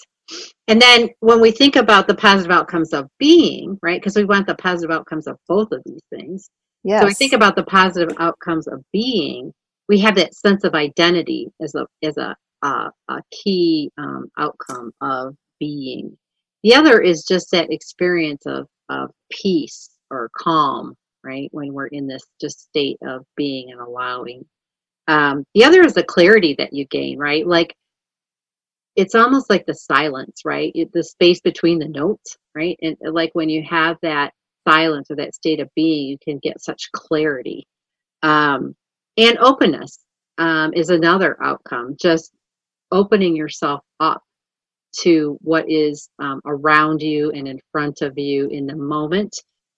And 0.66 0.80
then 0.80 1.08
when 1.20 1.40
we 1.40 1.50
think 1.50 1.76
about 1.76 2.06
the 2.06 2.14
positive 2.14 2.52
outcomes 2.52 2.92
of 2.92 3.08
being, 3.18 3.78
right? 3.82 4.00
Because 4.00 4.16
we 4.16 4.24
want 4.24 4.46
the 4.46 4.54
positive 4.54 4.94
outcomes 4.94 5.26
of 5.26 5.38
both 5.48 5.72
of 5.72 5.82
these 5.86 6.02
things. 6.10 6.50
Yes. 6.84 7.00
So 7.00 7.06
we 7.06 7.14
think 7.14 7.32
about 7.32 7.56
the 7.56 7.64
positive 7.64 8.16
outcomes 8.18 8.66
of 8.66 8.82
being. 8.92 9.52
We 9.88 9.98
have 10.00 10.14
that 10.16 10.34
sense 10.34 10.64
of 10.64 10.74
identity 10.74 11.48
as 11.60 11.74
a 11.74 11.86
as 12.02 12.16
a 12.18 12.36
uh, 12.62 12.90
a 13.08 13.22
key 13.30 13.90
um, 13.98 14.30
outcome 14.38 14.92
of 15.00 15.34
being. 15.58 16.16
The 16.62 16.74
other 16.74 17.00
is 17.00 17.24
just 17.24 17.50
that 17.52 17.72
experience 17.72 18.46
of 18.46 18.66
of 18.88 19.10
peace 19.30 19.90
or 20.10 20.30
calm, 20.36 20.94
right? 21.24 21.48
When 21.52 21.72
we're 21.72 21.86
in 21.86 22.06
this 22.06 22.24
just 22.40 22.60
state 22.60 22.98
of 23.06 23.24
being 23.36 23.70
and 23.70 23.80
allowing. 23.80 24.44
Um, 25.08 25.44
the 25.54 25.64
other 25.64 25.82
is 25.82 25.94
the 25.94 26.04
clarity 26.04 26.54
that 26.58 26.74
you 26.74 26.84
gain, 26.86 27.18
right? 27.18 27.46
Like 27.46 27.74
it's 28.98 29.16
almost 29.16 29.50
like 29.50 29.66
the 29.66 29.74
silence, 29.76 30.42
right? 30.44 30.74
The 30.92 31.04
space 31.04 31.40
between 31.40 31.80
the 31.80 31.88
notes, 31.88 32.36
right? 32.56 32.78
And 32.82 32.98
uh, 33.06 33.12
like 33.12 33.30
when 33.34 33.48
you 33.50 33.64
have 33.70 33.98
that 34.02 34.34
silence 34.68 35.10
or 35.10 35.16
that 35.18 35.36
state 35.36 35.60
of 35.60 35.70
being, 35.76 36.08
you 36.08 36.18
can 36.22 36.40
get 36.42 36.62
such 36.62 36.92
clarity. 36.92 37.66
Um, 38.22 38.76
and 39.16 39.38
openness 39.38 40.00
um, 40.38 40.74
is 40.74 40.90
another 40.90 41.38
outcome, 41.42 41.96
just 42.00 42.32
opening 42.92 43.36
yourself 43.36 43.82
up 44.00 44.22
to 45.00 45.38
what 45.42 45.70
is 45.70 46.10
um, 46.20 46.40
around 46.46 47.02
you 47.02 47.30
and 47.32 47.48
in 47.48 47.60
front 47.72 48.02
of 48.02 48.18
you 48.18 48.48
in 48.48 48.66
the 48.66 48.76
moment. 48.76 49.36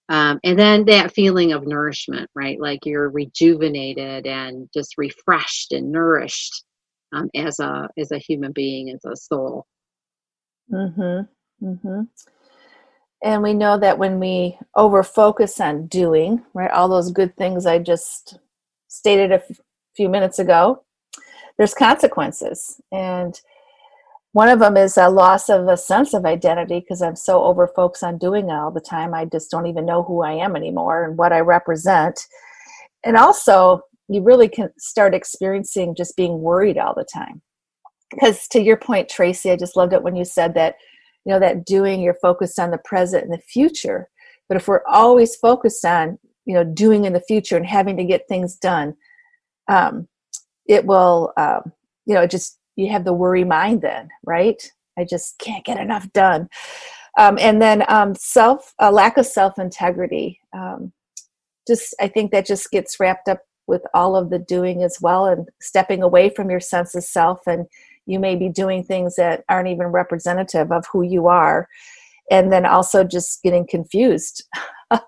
Um, 0.08 0.40
and 0.44 0.58
then 0.58 0.86
that 0.86 1.14
feeling 1.14 1.52
of 1.52 1.66
nourishment, 1.66 2.30
right? 2.34 2.60
Like 2.60 2.86
you're 2.86 3.10
rejuvenated 3.10 4.26
and 4.26 4.68
just 4.74 4.94
refreshed 4.98 5.72
and 5.72 5.92
nourished 5.92 6.64
um, 7.12 7.28
as 7.34 7.58
a 7.58 7.88
as 7.98 8.12
a 8.12 8.18
human 8.18 8.52
being, 8.52 8.90
as 8.90 9.04
a 9.04 9.16
soul. 9.16 9.66
Mm-hmm. 10.72 11.66
Mm-hmm. 11.66 12.02
And 13.22 13.42
we 13.42 13.52
know 13.52 13.78
that 13.78 13.98
when 13.98 14.18
we 14.18 14.58
over 14.74 15.02
focus 15.02 15.60
on 15.60 15.86
doing, 15.86 16.42
right, 16.54 16.70
all 16.70 16.88
those 16.88 17.12
good 17.12 17.36
things 17.36 17.66
I 17.66 17.78
just 17.78 18.38
stated 18.88 19.30
a 19.30 19.36
f- 19.36 19.60
few 19.94 20.08
minutes 20.08 20.38
ago, 20.38 20.84
there's 21.58 21.74
consequences. 21.74 22.80
And 22.90 23.38
one 24.32 24.48
of 24.48 24.60
them 24.60 24.76
is 24.76 24.96
a 24.96 25.10
loss 25.10 25.50
of 25.50 25.68
a 25.68 25.76
sense 25.76 26.14
of 26.14 26.24
identity 26.24 26.80
because 26.80 27.02
I'm 27.02 27.16
so 27.16 27.44
over 27.44 27.66
focused 27.66 28.04
on 28.04 28.16
doing 28.16 28.50
all 28.50 28.70
the 28.70 28.80
time. 28.80 29.12
I 29.12 29.26
just 29.26 29.50
don't 29.50 29.66
even 29.66 29.84
know 29.84 30.02
who 30.02 30.22
I 30.22 30.32
am 30.32 30.56
anymore 30.56 31.04
and 31.04 31.18
what 31.18 31.32
I 31.32 31.40
represent. 31.40 32.26
And 33.04 33.16
also, 33.16 33.82
you 34.10 34.22
really 34.22 34.48
can 34.48 34.70
start 34.76 35.14
experiencing 35.14 35.94
just 35.94 36.16
being 36.16 36.40
worried 36.40 36.76
all 36.76 36.94
the 36.94 37.04
time. 37.04 37.40
Because 38.10 38.48
to 38.48 38.60
your 38.60 38.76
point 38.76 39.08
tracy 39.08 39.52
i 39.52 39.56
just 39.56 39.76
loved 39.76 39.92
it 39.92 40.02
when 40.02 40.16
you 40.16 40.24
said 40.24 40.54
that 40.54 40.74
you 41.24 41.32
know 41.32 41.38
that 41.38 41.64
doing 41.64 42.00
you're 42.00 42.14
focused 42.14 42.58
on 42.58 42.72
the 42.72 42.78
present 42.78 43.24
and 43.24 43.32
the 43.32 43.38
future. 43.38 44.08
But 44.48 44.56
if 44.56 44.66
we're 44.66 44.86
always 44.88 45.36
focused 45.36 45.84
on 45.84 46.18
you 46.44 46.54
know 46.54 46.64
doing 46.64 47.04
in 47.04 47.12
the 47.12 47.20
future 47.20 47.56
and 47.56 47.66
having 47.66 47.96
to 47.98 48.04
get 48.04 48.28
things 48.28 48.56
done 48.56 48.96
um, 49.68 50.08
it 50.66 50.84
will 50.84 51.32
um, 51.36 51.72
you 52.04 52.14
know 52.14 52.26
just 52.26 52.58
you 52.74 52.90
have 52.90 53.04
the 53.04 53.12
worry 53.12 53.44
mind 53.44 53.82
then 53.82 54.08
right? 54.24 54.60
I 54.98 55.04
just 55.04 55.38
can't 55.38 55.64
get 55.64 55.78
enough 55.78 56.12
done. 56.12 56.48
Um, 57.16 57.38
and 57.38 57.62
then 57.62 57.84
um, 57.88 58.14
self 58.14 58.74
a 58.80 58.90
lack 58.90 59.16
of 59.16 59.26
self 59.26 59.58
integrity 59.58 60.40
um, 60.52 60.92
just 61.66 61.94
i 62.00 62.08
think 62.08 62.32
that 62.32 62.46
just 62.46 62.70
gets 62.70 62.98
wrapped 62.98 63.28
up 63.28 63.40
with 63.70 63.82
all 63.94 64.16
of 64.16 64.28
the 64.28 64.38
doing 64.38 64.82
as 64.82 64.98
well 65.00 65.24
and 65.26 65.48
stepping 65.60 66.02
away 66.02 66.28
from 66.28 66.50
your 66.50 66.60
sense 66.60 66.94
of 66.94 67.04
self. 67.04 67.40
And 67.46 67.66
you 68.04 68.18
may 68.18 68.34
be 68.34 68.48
doing 68.50 68.84
things 68.84 69.14
that 69.16 69.44
aren't 69.48 69.68
even 69.68 69.86
representative 69.86 70.72
of 70.72 70.84
who 70.92 71.02
you 71.02 71.28
are. 71.28 71.68
And 72.30 72.52
then 72.52 72.66
also 72.66 73.04
just 73.04 73.42
getting 73.42 73.66
confused. 73.66 74.44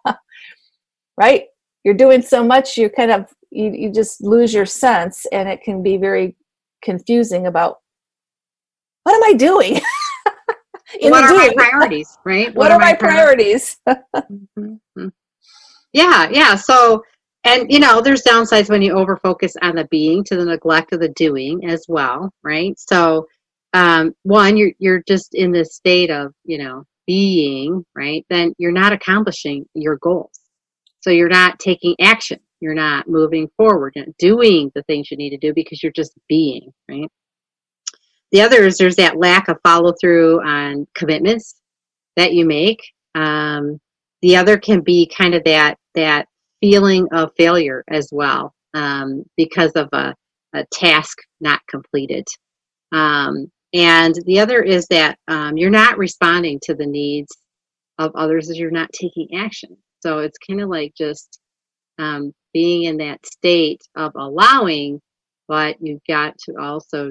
Right? 1.18 1.44
You're 1.84 1.92
doing 1.92 2.22
so 2.22 2.42
much 2.42 2.78
you 2.78 2.88
kind 2.88 3.10
of 3.10 3.26
you, 3.50 3.70
you 3.70 3.92
just 3.92 4.22
lose 4.22 4.54
your 4.54 4.64
sense 4.64 5.26
and 5.30 5.46
it 5.46 5.62
can 5.62 5.82
be 5.82 5.98
very 5.98 6.34
confusing 6.82 7.46
about 7.46 7.80
what 9.02 9.14
am 9.14 9.24
i 9.24 9.34
doing? 9.34 9.78
What 11.02 11.24
are 11.24 11.28
doing? 11.28 11.38
my 11.38 11.52
priorities 11.54 12.18
right? 12.24 12.48
What, 12.54 12.56
what 12.56 12.70
are, 12.70 12.76
are, 12.76 12.80
my 12.80 12.94
priorities, 12.94 13.76
priorities? 13.84 14.42
mm-hmm. 14.58 15.08
yeah 15.92 16.28
yeah. 16.30 16.54
So 16.56 17.04
and 17.44 17.70
you 17.70 17.78
know 17.80 18.00
there's 18.00 18.22
downsides 18.22 18.68
when 18.68 18.82
you 18.82 18.92
over 18.92 19.16
focus 19.16 19.54
on 19.62 19.74
the 19.74 19.84
being 19.86 20.24
to 20.24 20.36
the 20.36 20.44
neglect 20.44 20.92
of 20.92 21.00
the 21.00 21.08
doing 21.10 21.68
as 21.68 21.84
well 21.88 22.32
right? 22.42 22.78
So 22.78 23.26
um, 23.74 24.14
one 24.22 24.56
you're 24.56 24.72
you're 24.78 25.02
just 25.08 25.34
in 25.34 25.52
this 25.52 25.74
state 25.74 26.10
of 26.10 26.32
you 26.44 26.58
know 26.58 26.84
being 27.06 27.84
right? 27.94 28.24
Then 28.30 28.54
you're 28.58 28.72
not 28.72 28.92
accomplishing 28.92 29.66
your 29.74 29.96
goals. 29.96 30.38
So 31.00 31.10
you're 31.10 31.28
not 31.28 31.58
taking 31.58 31.96
action. 32.00 32.38
You're 32.60 32.74
not 32.74 33.08
moving 33.08 33.50
forward 33.56 33.94
doing 34.18 34.70
the 34.74 34.84
things 34.84 35.10
you 35.10 35.16
need 35.16 35.30
to 35.30 35.38
do 35.38 35.52
because 35.52 35.82
you're 35.82 35.92
just 35.92 36.12
being 36.28 36.72
right? 36.88 37.10
The 38.30 38.40
other 38.40 38.64
is 38.64 38.78
there's 38.78 38.96
that 38.96 39.18
lack 39.18 39.48
of 39.48 39.58
follow 39.62 39.92
through 40.00 40.42
on 40.42 40.86
commitments 40.94 41.60
that 42.16 42.32
you 42.32 42.46
make. 42.46 42.80
Um, 43.14 43.80
the 44.22 44.36
other 44.36 44.56
can 44.56 44.80
be 44.80 45.06
kind 45.06 45.34
of 45.34 45.44
that 45.44 45.76
that 45.94 46.28
feeling 46.62 47.08
of 47.12 47.32
failure 47.36 47.84
as 47.88 48.08
well 48.12 48.54
um, 48.74 49.24
because 49.36 49.72
of 49.72 49.88
a, 49.92 50.14
a, 50.54 50.64
task 50.72 51.18
not 51.40 51.60
completed. 51.68 52.26
Um, 52.92 53.50
and 53.74 54.14
the 54.26 54.40
other 54.40 54.62
is 54.62 54.86
that 54.88 55.18
um, 55.28 55.56
you're 55.56 55.70
not 55.70 55.98
responding 55.98 56.60
to 56.62 56.74
the 56.74 56.86
needs 56.86 57.36
of 57.98 58.12
others 58.14 58.48
as 58.48 58.58
you're 58.58 58.70
not 58.70 58.92
taking 58.92 59.28
action. 59.34 59.76
So 60.00 60.18
it's 60.18 60.38
kind 60.38 60.60
of 60.60 60.68
like 60.68 60.94
just 60.96 61.40
um, 61.98 62.32
being 62.52 62.84
in 62.84 62.98
that 62.98 63.24
state 63.26 63.82
of 63.96 64.12
allowing, 64.14 65.00
but 65.48 65.76
you've 65.80 66.04
got 66.08 66.36
to 66.46 66.54
also 66.60 67.10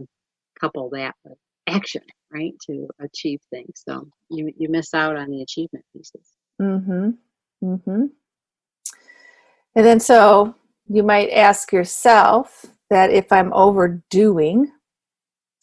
couple 0.60 0.90
that 0.92 1.16
with 1.26 1.38
action, 1.68 2.04
right, 2.32 2.54
to 2.68 2.88
achieve 3.00 3.40
things. 3.50 3.84
So 3.88 4.08
you 4.30 4.52
you 4.58 4.70
miss 4.70 4.94
out 4.94 5.18
on 5.18 5.30
the 5.30 5.42
achievement 5.42 5.86
pieces. 5.94 6.28
Mm-hmm. 6.62 7.10
Mm-hmm. 7.64 8.06
And 9.76 9.86
then 9.86 10.00
so 10.00 10.56
you 10.88 11.04
might 11.04 11.30
ask 11.30 11.72
yourself 11.72 12.66
that 12.90 13.12
if 13.12 13.32
I'm 13.32 13.54
overdoing, 13.54 14.72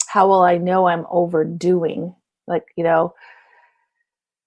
how 0.08 0.28
will 0.28 0.42
I 0.42 0.56
know 0.56 0.88
I'm 0.88 1.06
overdoing? 1.10 2.14
Like, 2.46 2.64
you 2.76 2.84
know, 2.84 3.14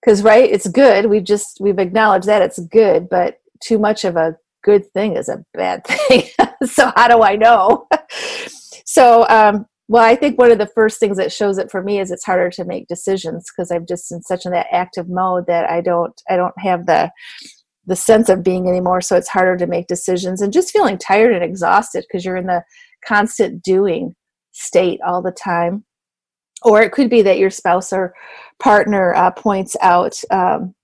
because 0.01 0.23
right, 0.23 0.49
it's 0.49 0.67
good. 0.67 1.05
We've 1.05 1.23
just 1.23 1.59
we've 1.61 1.77
acknowledged 1.77 2.27
that 2.27 2.41
it's 2.41 2.59
good, 2.59 3.07
but 3.09 3.39
too 3.61 3.77
much 3.77 4.03
of 4.03 4.15
a 4.15 4.37
good 4.63 4.91
thing 4.93 5.15
is 5.15 5.29
a 5.29 5.45
bad 5.53 5.85
thing. 5.87 6.23
so 6.65 6.91
how 6.95 7.07
do 7.07 7.21
I 7.21 7.35
know? 7.35 7.87
so 8.85 9.27
um, 9.29 9.67
well, 9.87 10.03
I 10.03 10.15
think 10.15 10.39
one 10.39 10.51
of 10.51 10.57
the 10.57 10.71
first 10.73 10.99
things 10.99 11.17
that 11.17 11.31
shows 11.31 11.57
it 11.57 11.69
for 11.69 11.83
me 11.83 11.99
is 11.99 12.11
it's 12.11 12.25
harder 12.25 12.49
to 12.51 12.65
make 12.65 12.87
decisions 12.87 13.45
because 13.51 13.71
I'm 13.71 13.85
just 13.85 14.11
in 14.11 14.21
such 14.23 14.45
an 14.45 14.53
active 14.53 15.07
mode 15.07 15.45
that 15.47 15.69
I 15.69 15.81
don't 15.81 16.19
I 16.29 16.35
don't 16.35 16.57
have 16.59 16.87
the 16.87 17.11
the 17.85 17.95
sense 17.95 18.29
of 18.29 18.43
being 18.43 18.67
anymore 18.67 19.01
so 19.01 19.15
it's 19.15 19.27
harder 19.27 19.57
to 19.57 19.67
make 19.67 19.87
decisions 19.87 20.41
and 20.41 20.53
just 20.53 20.71
feeling 20.71 20.97
tired 20.97 21.33
and 21.33 21.43
exhausted 21.43 22.05
because 22.07 22.23
you're 22.23 22.37
in 22.37 22.47
the 22.47 22.63
constant 23.05 23.63
doing 23.63 24.15
state 24.51 24.99
all 25.05 25.21
the 25.21 25.31
time. 25.31 25.83
Or 26.63 26.81
it 26.81 26.91
could 26.91 27.09
be 27.09 27.23
that 27.23 27.39
your 27.39 27.49
spouse 27.49 27.91
or 27.91 28.13
partner 28.59 29.15
uh, 29.15 29.31
points 29.31 29.75
out 29.81 30.15
um, 30.29 30.75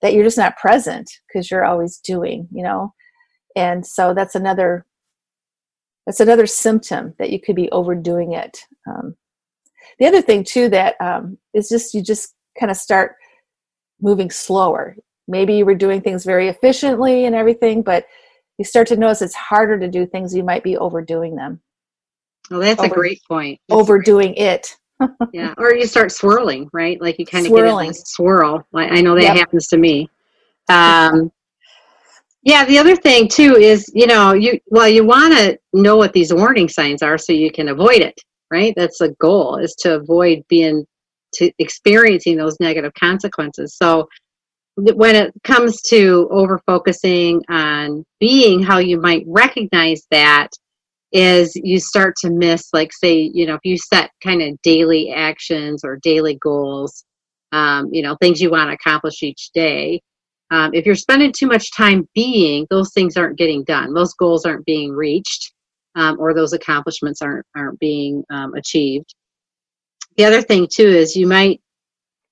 that 0.00 0.14
you're 0.14 0.24
just 0.24 0.38
not 0.38 0.56
present 0.56 1.10
because 1.26 1.50
you're 1.50 1.66
always 1.66 1.98
doing 1.98 2.48
you 2.50 2.62
know? 2.62 2.94
And 3.54 3.84
so 3.84 4.14
that's 4.14 4.34
another 4.34 4.86
that's 6.06 6.20
another 6.20 6.46
symptom 6.46 7.14
that 7.18 7.30
you 7.30 7.38
could 7.38 7.56
be 7.56 7.70
overdoing 7.70 8.32
it 8.32 8.60
um, 8.88 9.14
the 9.98 10.06
other 10.06 10.22
thing 10.22 10.44
too 10.44 10.68
that 10.68 10.96
um, 11.00 11.36
is 11.54 11.68
just 11.68 11.94
you 11.94 12.02
just 12.02 12.34
kind 12.58 12.70
of 12.70 12.76
start 12.76 13.16
moving 14.00 14.30
slower 14.30 14.96
maybe 15.28 15.54
you 15.54 15.64
were 15.64 15.74
doing 15.74 16.00
things 16.00 16.24
very 16.24 16.48
efficiently 16.48 17.26
and 17.26 17.34
everything 17.34 17.82
but 17.82 18.06
you 18.58 18.64
start 18.64 18.86
to 18.86 18.96
notice 18.96 19.22
it's 19.22 19.34
harder 19.34 19.78
to 19.78 19.88
do 19.88 20.06
things 20.06 20.34
you 20.34 20.42
might 20.42 20.64
be 20.64 20.76
overdoing 20.76 21.36
them 21.36 21.60
well 22.50 22.60
that's 22.60 22.80
Over, 22.80 22.92
a 22.92 22.96
great 22.96 23.20
point 23.28 23.60
that's 23.68 23.80
overdoing 23.80 24.34
great. 24.34 24.38
it 24.38 24.76
yeah 25.32 25.54
or 25.58 25.74
you 25.74 25.86
start 25.86 26.10
swirling 26.10 26.68
right 26.72 27.00
like 27.00 27.18
you 27.18 27.26
kind 27.26 27.46
of 27.46 27.50
swirling. 27.50 27.76
get 27.76 27.82
in 27.82 27.88
this 27.88 28.02
swirl 28.06 28.66
i 28.74 29.00
know 29.00 29.14
that 29.14 29.22
yep. 29.22 29.36
happens 29.36 29.68
to 29.68 29.78
me 29.78 30.08
um, 30.70 31.30
yeah 32.42 32.64
the 32.64 32.78
other 32.78 32.96
thing 32.96 33.28
too 33.28 33.54
is 33.54 33.90
you 33.94 34.06
know 34.06 34.32
you 34.32 34.58
well 34.66 34.88
you 34.88 35.04
want 35.04 35.32
to 35.34 35.58
know 35.72 35.96
what 35.96 36.12
these 36.12 36.34
warning 36.34 36.68
signs 36.68 37.02
are 37.02 37.16
so 37.16 37.32
you 37.32 37.50
can 37.50 37.68
avoid 37.68 38.00
it 38.00 38.20
right? 38.50 38.74
That's 38.76 38.98
the 38.98 39.14
goal 39.20 39.56
is 39.56 39.74
to 39.80 39.96
avoid 39.96 40.42
being 40.48 40.84
to 41.34 41.50
experiencing 41.58 42.36
those 42.36 42.58
negative 42.60 42.92
consequences. 42.94 43.76
So 43.76 44.08
when 44.78 45.16
it 45.16 45.32
comes 45.42 45.82
to 45.82 46.28
over 46.30 46.60
focusing 46.64 47.42
on 47.48 48.04
being, 48.20 48.62
how 48.62 48.78
you 48.78 49.00
might 49.00 49.24
recognize 49.26 50.06
that 50.12 50.50
is 51.10 51.52
you 51.56 51.80
start 51.80 52.14
to 52.20 52.30
miss, 52.30 52.68
like, 52.72 52.92
say, 52.92 53.30
you 53.32 53.46
know, 53.46 53.54
if 53.54 53.60
you 53.64 53.76
set 53.76 54.10
kind 54.22 54.40
of 54.40 54.60
daily 54.62 55.10
actions 55.10 55.82
or 55.82 55.96
daily 55.96 56.38
goals, 56.40 57.04
um, 57.50 57.88
you 57.90 58.02
know, 58.02 58.16
things 58.20 58.40
you 58.40 58.50
want 58.50 58.70
to 58.70 58.74
accomplish 58.74 59.22
each 59.22 59.50
day. 59.52 60.00
Um, 60.50 60.72
if 60.74 60.86
you're 60.86 60.94
spending 60.94 61.32
too 61.32 61.46
much 61.46 61.74
time 61.76 62.08
being, 62.14 62.66
those 62.70 62.92
things 62.92 63.16
aren't 63.16 63.38
getting 63.38 63.64
done. 63.64 63.94
Those 63.94 64.14
goals 64.14 64.44
aren't 64.44 64.64
being 64.64 64.92
reached, 64.92 65.52
um, 65.96 66.18
or 66.20 66.34
those 66.34 66.52
accomplishments 66.52 67.20
aren't 67.20 67.44
aren't 67.56 67.78
being 67.80 68.22
um, 68.30 68.54
achieved. 68.54 69.14
The 70.16 70.24
other 70.24 70.40
thing 70.40 70.68
too 70.72 70.86
is 70.86 71.16
you 71.16 71.26
might 71.26 71.60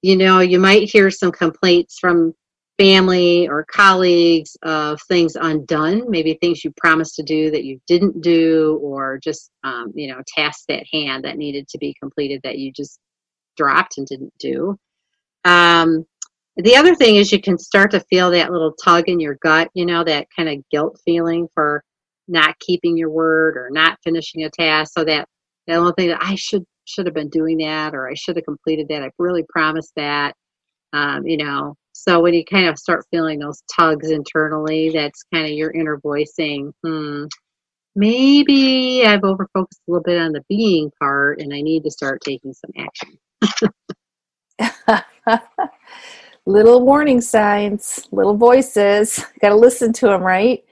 you 0.07 0.17
know, 0.17 0.39
you 0.39 0.61
might 0.61 0.89
hear 0.89 1.11
some 1.11 1.33
complaints 1.33 1.99
from 1.99 2.33
family 2.79 3.49
or 3.49 3.65
colleagues 3.65 4.57
of 4.63 5.01
things 5.09 5.35
undone, 5.35 6.09
maybe 6.09 6.35
things 6.35 6.63
you 6.63 6.73
promised 6.77 7.17
to 7.17 7.25
do 7.25 7.51
that 7.51 7.65
you 7.65 7.81
didn't 7.89 8.21
do, 8.21 8.79
or 8.81 9.19
just, 9.19 9.51
um, 9.65 9.93
you 9.97 10.07
know, 10.07 10.23
tasks 10.29 10.67
at 10.71 10.85
hand 10.93 11.25
that 11.25 11.37
needed 11.37 11.67
to 11.67 11.79
be 11.79 11.93
completed 12.01 12.41
that 12.45 12.57
you 12.57 12.71
just 12.71 13.01
dropped 13.57 13.99
and 13.99 14.07
didn't 14.07 14.33
do. 14.39 14.79
Um, 15.45 16.07
the 16.57 16.77
other 16.77 16.95
thing 16.95 17.17
is 17.17 17.33
you 17.33 17.43
can 17.43 17.59
start 17.59 17.91
to 17.91 18.05
feel 18.09 18.31
that 18.31 18.53
little 18.53 18.75
tug 18.75 19.09
in 19.09 19.19
your 19.19 19.39
gut, 19.43 19.71
you 19.75 19.87
know, 19.87 20.05
that 20.05 20.29
kind 20.37 20.49
of 20.49 20.63
guilt 20.71 21.01
feeling 21.05 21.49
for 21.53 21.83
not 22.29 22.57
keeping 22.61 22.97
your 22.97 23.11
word 23.11 23.57
or 23.57 23.71
not 23.73 23.99
finishing 24.05 24.45
a 24.45 24.51
task. 24.51 24.93
So 24.97 25.03
that 25.03 25.27
that 25.67 25.79
little 25.79 25.95
thing 25.95 26.11
that 26.11 26.23
I 26.23 26.37
should 26.37 26.65
should 26.87 27.07
have 27.07 27.15
been 27.15 27.29
doing 27.29 27.59
that 27.59 27.95
or 27.95 28.09
I 28.09 28.15
should 28.15 28.37
have 28.37 28.45
completed 28.45 28.89
that. 28.89 29.03
I've 29.03 29.13
really 29.19 29.45
promised 29.49 29.93
that. 29.97 30.35
Um, 30.93 31.27
you 31.27 31.37
know, 31.37 31.77
so 31.93 32.21
when 32.21 32.35
you 32.35 32.45
kind 32.45 32.69
of 32.69 32.79
start 32.79 33.07
feeling 33.11 33.39
those 33.39 33.63
tugs 33.75 34.11
internally, 34.11 34.91
that's 34.91 35.25
kind 35.33 35.47
of 35.47 35.53
your 35.53 35.71
inner 35.73 35.99
voice 35.99 36.33
saying, 36.35 36.73
hmm, 36.85 37.25
maybe 37.95 39.05
I've 39.05 39.23
overfocused 39.23 39.81
a 39.89 39.89
little 39.89 40.03
bit 40.03 40.21
on 40.21 40.33
the 40.33 40.45
being 40.49 40.91
part 41.01 41.41
and 41.41 41.53
I 41.53 41.61
need 41.63 41.85
to 41.85 41.91
start 41.91 42.21
taking 42.25 42.55
some 42.55 42.71
action. 42.79 43.19
little 46.47 46.85
warning 46.85 47.21
signs, 47.21 48.07
little 48.13 48.37
voices. 48.37 49.23
Got 49.41 49.51
to 49.51 49.57
listen 49.57 49.93
to 49.95 50.07
them, 50.07 50.23
right? 50.23 50.65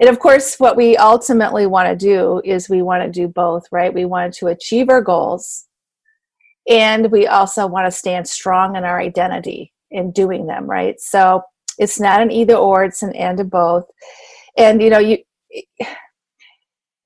And 0.00 0.08
of 0.10 0.18
course, 0.18 0.56
what 0.58 0.76
we 0.76 0.96
ultimately 0.96 1.66
want 1.66 1.88
to 1.88 1.96
do 1.96 2.42
is 2.44 2.68
we 2.68 2.82
want 2.82 3.04
to 3.04 3.10
do 3.10 3.28
both, 3.28 3.64
right? 3.70 3.94
We 3.94 4.04
want 4.04 4.34
to 4.34 4.48
achieve 4.48 4.88
our 4.88 5.00
goals 5.00 5.66
and 6.68 7.10
we 7.10 7.26
also 7.26 7.66
want 7.66 7.86
to 7.86 7.90
stand 7.90 8.28
strong 8.28 8.76
in 8.76 8.84
our 8.84 9.00
identity 9.00 9.72
in 9.90 10.10
doing 10.10 10.46
them, 10.46 10.68
right? 10.68 11.00
So 11.00 11.42
it's 11.78 11.98
not 11.98 12.20
an 12.20 12.30
either 12.30 12.54
or, 12.54 12.84
it's 12.84 13.02
an 13.02 13.14
and 13.14 13.40
of 13.40 13.50
both. 13.50 13.86
And 14.56 14.82
you 14.82 14.90
know, 14.90 14.98
you 14.98 15.18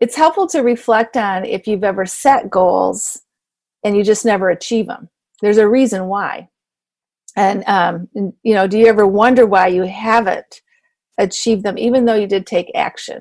it's 0.00 0.16
helpful 0.16 0.46
to 0.48 0.60
reflect 0.60 1.16
on 1.16 1.44
if 1.44 1.66
you've 1.66 1.84
ever 1.84 2.04
set 2.04 2.50
goals 2.50 3.22
and 3.84 3.96
you 3.96 4.02
just 4.02 4.24
never 4.24 4.50
achieve 4.50 4.86
them. 4.86 5.08
There's 5.40 5.58
a 5.58 5.68
reason 5.68 6.06
why 6.06 6.48
and 7.36 7.64
um, 7.66 8.08
you 8.14 8.54
know 8.54 8.66
do 8.66 8.78
you 8.78 8.86
ever 8.86 9.06
wonder 9.06 9.46
why 9.46 9.66
you 9.66 9.82
haven't 9.82 10.62
achieved 11.18 11.62
them 11.62 11.78
even 11.78 12.04
though 12.04 12.14
you 12.14 12.26
did 12.26 12.46
take 12.46 12.70
action? 12.74 13.20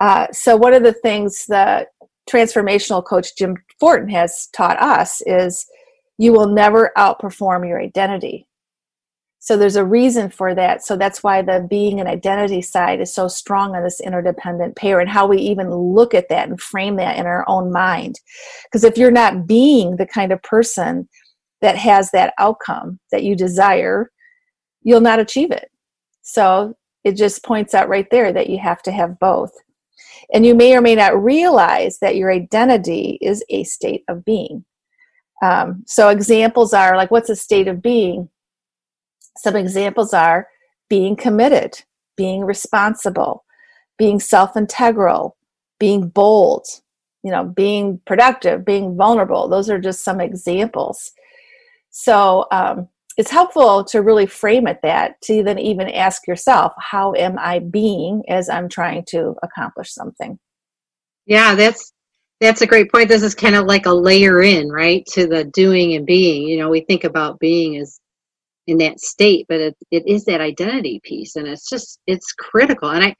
Uh, 0.00 0.26
so 0.32 0.56
one 0.56 0.72
of 0.72 0.82
the 0.82 0.94
things 0.94 1.46
that 1.48 1.88
transformational 2.30 3.04
coach 3.04 3.36
jim 3.36 3.56
fortin 3.78 4.08
has 4.08 4.48
taught 4.52 4.80
us 4.80 5.20
is 5.26 5.66
you 6.18 6.32
will 6.32 6.46
never 6.46 6.92
outperform 6.98 7.66
your 7.66 7.80
identity. 7.80 8.46
So 9.42 9.56
there's 9.56 9.76
a 9.76 9.84
reason 9.86 10.28
for 10.28 10.54
that. 10.54 10.84
So 10.84 10.96
that's 10.96 11.22
why 11.22 11.40
the 11.40 11.66
being 11.68 11.98
and 11.98 12.06
identity 12.06 12.60
side 12.60 13.00
is 13.00 13.12
so 13.12 13.26
strong 13.26 13.74
on 13.74 13.82
this 13.82 13.98
interdependent 13.98 14.76
pair 14.76 15.00
and 15.00 15.08
how 15.08 15.26
we 15.26 15.38
even 15.38 15.70
look 15.70 16.12
at 16.12 16.28
that 16.28 16.46
and 16.46 16.60
frame 16.60 16.96
that 16.96 17.16
in 17.16 17.24
our 17.24 17.48
own 17.48 17.72
mind. 17.72 18.20
Because 18.64 18.84
if 18.84 18.98
you're 18.98 19.10
not 19.10 19.46
being 19.46 19.96
the 19.96 20.06
kind 20.06 20.30
of 20.30 20.42
person 20.42 21.08
that 21.60 21.76
has 21.76 22.10
that 22.10 22.34
outcome 22.38 22.98
that 23.12 23.22
you 23.22 23.36
desire, 23.36 24.10
you'll 24.82 25.00
not 25.00 25.18
achieve 25.18 25.50
it. 25.50 25.70
So 26.22 26.74
it 27.04 27.16
just 27.16 27.44
points 27.44 27.74
out 27.74 27.88
right 27.88 28.06
there 28.10 28.32
that 28.32 28.48
you 28.48 28.58
have 28.58 28.82
to 28.82 28.92
have 28.92 29.18
both. 29.18 29.52
And 30.32 30.46
you 30.46 30.54
may 30.54 30.76
or 30.76 30.80
may 30.80 30.94
not 30.94 31.22
realize 31.22 31.98
that 32.00 32.16
your 32.16 32.30
identity 32.30 33.18
is 33.20 33.44
a 33.50 33.64
state 33.64 34.04
of 34.08 34.24
being. 34.24 34.64
Um, 35.42 35.84
so 35.86 36.08
examples 36.08 36.74
are 36.74 36.96
like, 36.96 37.10
what's 37.10 37.30
a 37.30 37.36
state 37.36 37.68
of 37.68 37.82
being? 37.82 38.28
Some 39.38 39.56
examples 39.56 40.12
are 40.12 40.46
being 40.88 41.16
committed, 41.16 41.82
being 42.16 42.44
responsible, 42.44 43.44
being 43.98 44.20
self 44.20 44.56
integral, 44.56 45.36
being 45.78 46.08
bold, 46.08 46.66
you 47.22 47.30
know, 47.30 47.44
being 47.44 48.00
productive, 48.06 48.64
being 48.64 48.96
vulnerable. 48.96 49.48
Those 49.48 49.70
are 49.70 49.78
just 49.78 50.04
some 50.04 50.20
examples. 50.20 51.12
So 51.90 52.46
um, 52.50 52.88
it's 53.16 53.30
helpful 53.30 53.84
to 53.84 54.02
really 54.02 54.26
frame 54.26 54.66
it 54.66 54.80
that 54.82 55.20
to 55.22 55.42
then 55.42 55.58
even 55.58 55.88
ask 55.88 56.26
yourself, 56.26 56.72
how 56.78 57.14
am 57.14 57.38
I 57.38 57.58
being 57.58 58.22
as 58.28 58.48
I'm 58.48 58.68
trying 58.68 59.04
to 59.08 59.34
accomplish 59.42 59.92
something? 59.92 60.38
Yeah, 61.26 61.54
that's 61.54 61.92
that's 62.40 62.62
a 62.62 62.66
great 62.66 62.90
point. 62.90 63.08
This 63.08 63.22
is 63.22 63.34
kind 63.34 63.54
of 63.54 63.66
like 63.66 63.84
a 63.84 63.92
layer 63.92 64.40
in, 64.40 64.70
right, 64.70 65.04
to 65.12 65.26
the 65.26 65.44
doing 65.44 65.94
and 65.94 66.06
being. 66.06 66.48
You 66.48 66.58
know, 66.58 66.70
we 66.70 66.80
think 66.80 67.04
about 67.04 67.38
being 67.38 67.76
as 67.76 68.00
in 68.66 68.78
that 68.78 69.00
state, 69.00 69.46
but 69.48 69.60
it, 69.60 69.76
it 69.90 70.06
is 70.06 70.24
that 70.24 70.40
identity 70.40 71.00
piece, 71.04 71.36
and 71.36 71.46
it's 71.46 71.68
just 71.68 72.00
it's 72.06 72.32
critical. 72.32 72.90
And 72.90 73.04
I 73.04 73.16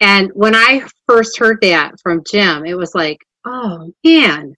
and 0.00 0.30
when 0.34 0.54
I 0.54 0.86
first 1.06 1.38
heard 1.38 1.58
that 1.62 1.94
from 2.02 2.24
Jim, 2.28 2.64
it 2.64 2.74
was 2.78 2.94
like, 2.94 3.18
oh 3.44 3.92
man, 4.04 4.54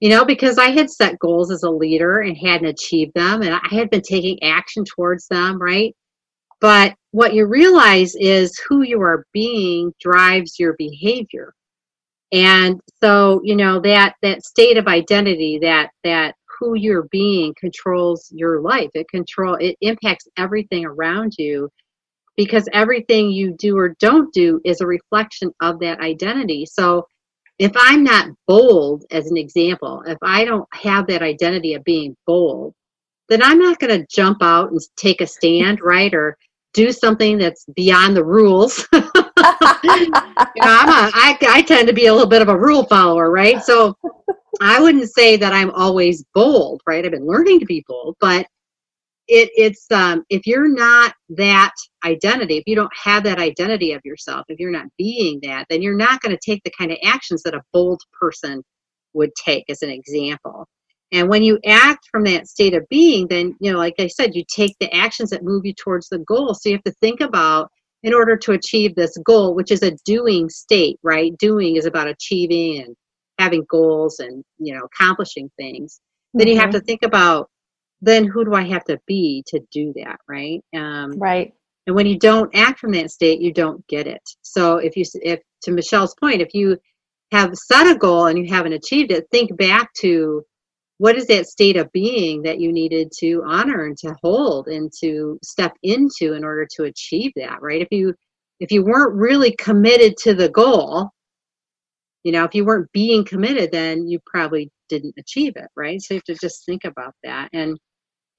you 0.00 0.08
know, 0.08 0.24
because 0.24 0.58
I 0.58 0.70
had 0.70 0.90
set 0.90 1.18
goals 1.18 1.50
as 1.50 1.62
a 1.62 1.70
leader 1.70 2.20
and 2.20 2.36
hadn't 2.36 2.68
achieved 2.68 3.12
them, 3.14 3.42
and 3.42 3.54
I 3.54 3.74
had 3.74 3.90
been 3.90 4.02
taking 4.02 4.42
action 4.42 4.84
towards 4.84 5.28
them, 5.28 5.60
right? 5.60 5.94
But 6.60 6.94
what 7.12 7.34
you 7.34 7.46
realize 7.46 8.14
is 8.16 8.58
who 8.68 8.82
you 8.82 9.00
are 9.02 9.26
being 9.32 9.92
drives 10.00 10.58
your 10.58 10.74
behavior. 10.78 11.54
And 12.32 12.80
so, 13.02 13.40
you 13.42 13.56
know, 13.56 13.80
that 13.80 14.14
that 14.22 14.44
state 14.44 14.76
of 14.76 14.86
identity, 14.86 15.58
that 15.62 15.90
that 16.04 16.34
who 16.58 16.74
you're 16.74 17.08
being 17.10 17.54
controls 17.58 18.30
your 18.32 18.60
life. 18.60 18.90
It 18.94 19.08
control 19.08 19.56
it 19.56 19.76
impacts 19.80 20.28
everything 20.36 20.84
around 20.84 21.34
you 21.38 21.70
because 22.36 22.68
everything 22.72 23.30
you 23.30 23.54
do 23.58 23.76
or 23.76 23.96
don't 24.00 24.32
do 24.32 24.60
is 24.64 24.80
a 24.80 24.86
reflection 24.86 25.52
of 25.60 25.80
that 25.80 26.00
identity. 26.00 26.66
So 26.66 27.06
if 27.60 27.72
I'm 27.76 28.02
not 28.02 28.30
bold, 28.46 29.04
as 29.10 29.30
an 29.30 29.36
example, 29.36 30.02
if 30.06 30.16
I 30.22 30.46
don't 30.46 30.66
have 30.72 31.06
that 31.08 31.20
identity 31.20 31.74
of 31.74 31.84
being 31.84 32.16
bold, 32.26 32.72
then 33.28 33.42
I'm 33.42 33.58
not 33.58 33.78
going 33.78 34.00
to 34.00 34.06
jump 34.10 34.38
out 34.42 34.70
and 34.70 34.80
take 34.96 35.20
a 35.20 35.26
stand, 35.26 35.80
right? 35.82 36.12
Or 36.14 36.38
do 36.72 36.90
something 36.90 37.36
that's 37.36 37.66
beyond 37.76 38.16
the 38.16 38.24
rules. 38.24 38.86
you 38.92 39.00
know, 39.02 39.10
I'm 40.64 40.88
a, 40.88 41.10
I, 41.12 41.36
I 41.48 41.62
tend 41.62 41.86
to 41.88 41.92
be 41.92 42.06
a 42.06 42.12
little 42.12 42.28
bit 42.28 42.40
of 42.40 42.48
a 42.48 42.56
rule 42.56 42.84
follower, 42.84 43.30
right? 43.30 43.62
So 43.62 43.94
I 44.62 44.80
wouldn't 44.80 45.10
say 45.10 45.36
that 45.36 45.52
I'm 45.52 45.70
always 45.72 46.24
bold, 46.32 46.80
right? 46.86 47.04
I've 47.04 47.10
been 47.10 47.26
learning 47.26 47.60
to 47.60 47.66
be 47.66 47.84
bold, 47.86 48.16
but 48.20 48.46
it, 49.30 49.50
it's 49.56 49.86
um, 49.90 50.24
if 50.28 50.46
you're 50.46 50.68
not 50.68 51.14
that 51.30 51.72
identity, 52.04 52.56
if 52.58 52.64
you 52.66 52.74
don't 52.74 52.92
have 53.04 53.22
that 53.24 53.38
identity 53.38 53.92
of 53.92 54.00
yourself, 54.04 54.44
if 54.48 54.58
you're 54.58 54.70
not 54.70 54.86
being 54.98 55.38
that, 55.42 55.66
then 55.70 55.80
you're 55.82 55.96
not 55.96 56.20
going 56.20 56.36
to 56.36 56.40
take 56.44 56.62
the 56.64 56.72
kind 56.76 56.90
of 56.90 56.98
actions 57.04 57.42
that 57.44 57.54
a 57.54 57.62
bold 57.72 58.00
person 58.20 58.62
would 59.14 59.30
take, 59.36 59.64
as 59.68 59.82
an 59.82 59.90
example. 59.90 60.66
And 61.12 61.28
when 61.28 61.42
you 61.42 61.58
act 61.66 62.06
from 62.10 62.24
that 62.24 62.46
state 62.46 62.74
of 62.74 62.88
being, 62.88 63.26
then, 63.28 63.56
you 63.60 63.72
know, 63.72 63.78
like 63.78 63.94
I 63.98 64.06
said, 64.06 64.34
you 64.34 64.44
take 64.54 64.76
the 64.78 64.94
actions 64.94 65.30
that 65.30 65.42
move 65.42 65.66
you 65.66 65.74
towards 65.74 66.08
the 66.08 66.18
goal. 66.18 66.54
So 66.54 66.68
you 66.68 66.76
have 66.76 66.84
to 66.84 66.94
think 67.00 67.20
about, 67.20 67.68
in 68.02 68.14
order 68.14 68.36
to 68.36 68.52
achieve 68.52 68.94
this 68.94 69.16
goal, 69.24 69.54
which 69.54 69.70
is 69.70 69.82
a 69.82 69.96
doing 70.06 70.48
state, 70.48 70.98
right? 71.02 71.36
Doing 71.38 71.76
is 71.76 71.84
about 71.84 72.08
achieving 72.08 72.82
and 72.82 72.96
having 73.38 73.66
goals 73.68 74.20
and, 74.20 74.42
you 74.58 74.74
know, 74.74 74.86
accomplishing 74.86 75.50
things. 75.58 76.00
Mm-hmm. 76.00 76.38
Then 76.38 76.48
you 76.48 76.56
have 76.56 76.70
mm-hmm. 76.70 76.78
to 76.78 76.84
think 76.84 77.02
about 77.02 77.49
then 78.00 78.24
who 78.24 78.44
do 78.44 78.54
I 78.54 78.62
have 78.62 78.84
to 78.84 78.98
be 79.06 79.44
to 79.48 79.60
do 79.72 79.92
that, 79.96 80.18
right? 80.28 80.62
Um, 80.74 81.12
right. 81.18 81.52
And 81.86 81.96
when 81.96 82.06
you 82.06 82.18
don't 82.18 82.54
act 82.54 82.78
from 82.78 82.92
that 82.92 83.10
state, 83.10 83.40
you 83.40 83.52
don't 83.52 83.86
get 83.88 84.06
it. 84.06 84.22
So 84.42 84.76
if 84.76 84.96
you, 84.96 85.04
if 85.22 85.40
to 85.62 85.72
Michelle's 85.72 86.14
point, 86.14 86.40
if 86.40 86.54
you 86.54 86.78
have 87.32 87.54
set 87.54 87.86
a 87.86 87.98
goal 87.98 88.26
and 88.26 88.38
you 88.38 88.52
haven't 88.52 88.72
achieved 88.72 89.12
it, 89.12 89.26
think 89.30 89.56
back 89.56 89.92
to 89.98 90.44
what 90.98 91.16
is 91.16 91.26
that 91.26 91.46
state 91.46 91.76
of 91.76 91.90
being 91.92 92.42
that 92.42 92.60
you 92.60 92.72
needed 92.72 93.10
to 93.18 93.42
honor 93.46 93.86
and 93.86 93.96
to 93.98 94.14
hold 94.22 94.68
and 94.68 94.90
to 95.00 95.38
step 95.42 95.74
into 95.82 96.34
in 96.34 96.44
order 96.44 96.66
to 96.76 96.84
achieve 96.84 97.32
that, 97.36 97.62
right? 97.62 97.80
If 97.80 97.88
you 97.90 98.14
if 98.60 98.70
you 98.70 98.84
weren't 98.84 99.14
really 99.14 99.52
committed 99.52 100.18
to 100.18 100.34
the 100.34 100.50
goal, 100.50 101.10
you 102.24 102.32
know 102.32 102.44
if 102.44 102.54
you 102.54 102.64
weren't 102.64 102.90
being 102.92 103.24
committed 103.24 103.70
then 103.72 104.06
you 104.06 104.18
probably 104.26 104.70
didn't 104.88 105.14
achieve 105.18 105.54
it 105.56 105.68
right 105.76 106.00
so 106.00 106.14
you 106.14 106.18
have 106.18 106.24
to 106.24 106.40
just 106.40 106.64
think 106.66 106.84
about 106.84 107.14
that 107.22 107.48
and 107.52 107.78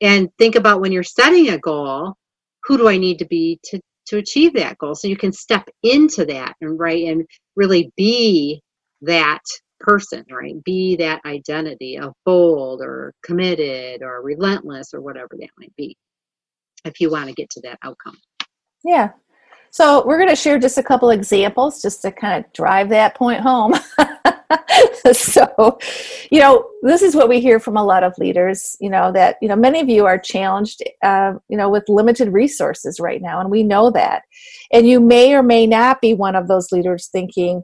and 0.01 0.29
think 0.37 0.55
about 0.55 0.81
when 0.81 0.91
you're 0.91 1.03
setting 1.03 1.49
a 1.49 1.57
goal 1.57 2.15
who 2.63 2.77
do 2.77 2.87
i 2.87 2.97
need 2.97 3.17
to 3.19 3.25
be 3.25 3.59
to 3.63 3.79
to 4.11 4.17
achieve 4.17 4.53
that 4.53 4.77
goal? 4.77 4.93
So 4.93 5.07
you 5.07 5.17
can 5.17 5.31
step 5.31 5.67
into 5.83 6.25
that 6.25 6.55
and 6.61 6.77
right 6.77 7.07
and 7.07 7.25
really 7.55 7.91
be 7.95 8.61
that 9.01 9.41
person 9.79 10.23
right? 10.29 10.61
Be 10.63 10.95
that 10.97 11.21
identity 11.25 11.97
of 11.97 12.13
bold 12.25 12.81
or 12.81 13.13
committed 13.23 14.03
or 14.03 14.21
relentless 14.21 14.93
or 14.93 15.01
whatever 15.01 15.31
that 15.39 15.49
might 15.57 15.75
be 15.75 15.97
if 16.85 16.99
you 16.99 17.09
want 17.09 17.29
to 17.29 17.33
get 17.33 17.49
to 17.51 17.61
that 17.61 17.79
outcome. 17.83 18.17
Yeah. 18.83 19.09
So 19.71 20.05
we're 20.05 20.17
going 20.17 20.29
to 20.29 20.35
share 20.35 20.59
just 20.59 20.77
a 20.77 20.83
couple 20.83 21.09
examples 21.11 21.81
just 21.81 22.01
to 22.01 22.11
kind 22.11 22.43
of 22.43 22.51
drive 22.53 22.89
that 22.89 23.15
point 23.15 23.39
home. 23.39 23.73
so, 25.13 25.77
you 26.31 26.39
know, 26.39 26.67
this 26.83 27.01
is 27.01 27.15
what 27.15 27.29
we 27.29 27.39
hear 27.39 27.59
from 27.59 27.77
a 27.77 27.83
lot 27.83 28.03
of 28.03 28.17
leaders, 28.17 28.77
you 28.79 28.89
know, 28.89 29.11
that, 29.11 29.37
you 29.41 29.47
know, 29.47 29.55
many 29.55 29.79
of 29.79 29.89
you 29.89 30.05
are 30.05 30.17
challenged, 30.17 30.81
uh, 31.03 31.33
you 31.49 31.57
know, 31.57 31.69
with 31.69 31.89
limited 31.89 32.31
resources 32.31 32.99
right 32.99 33.21
now. 33.21 33.39
And 33.39 33.49
we 33.49 33.63
know 33.63 33.91
that. 33.91 34.23
And 34.71 34.87
you 34.87 34.99
may 34.99 35.33
or 35.33 35.43
may 35.43 35.67
not 35.67 36.01
be 36.01 36.13
one 36.13 36.35
of 36.35 36.47
those 36.47 36.71
leaders 36.71 37.07
thinking, 37.07 37.63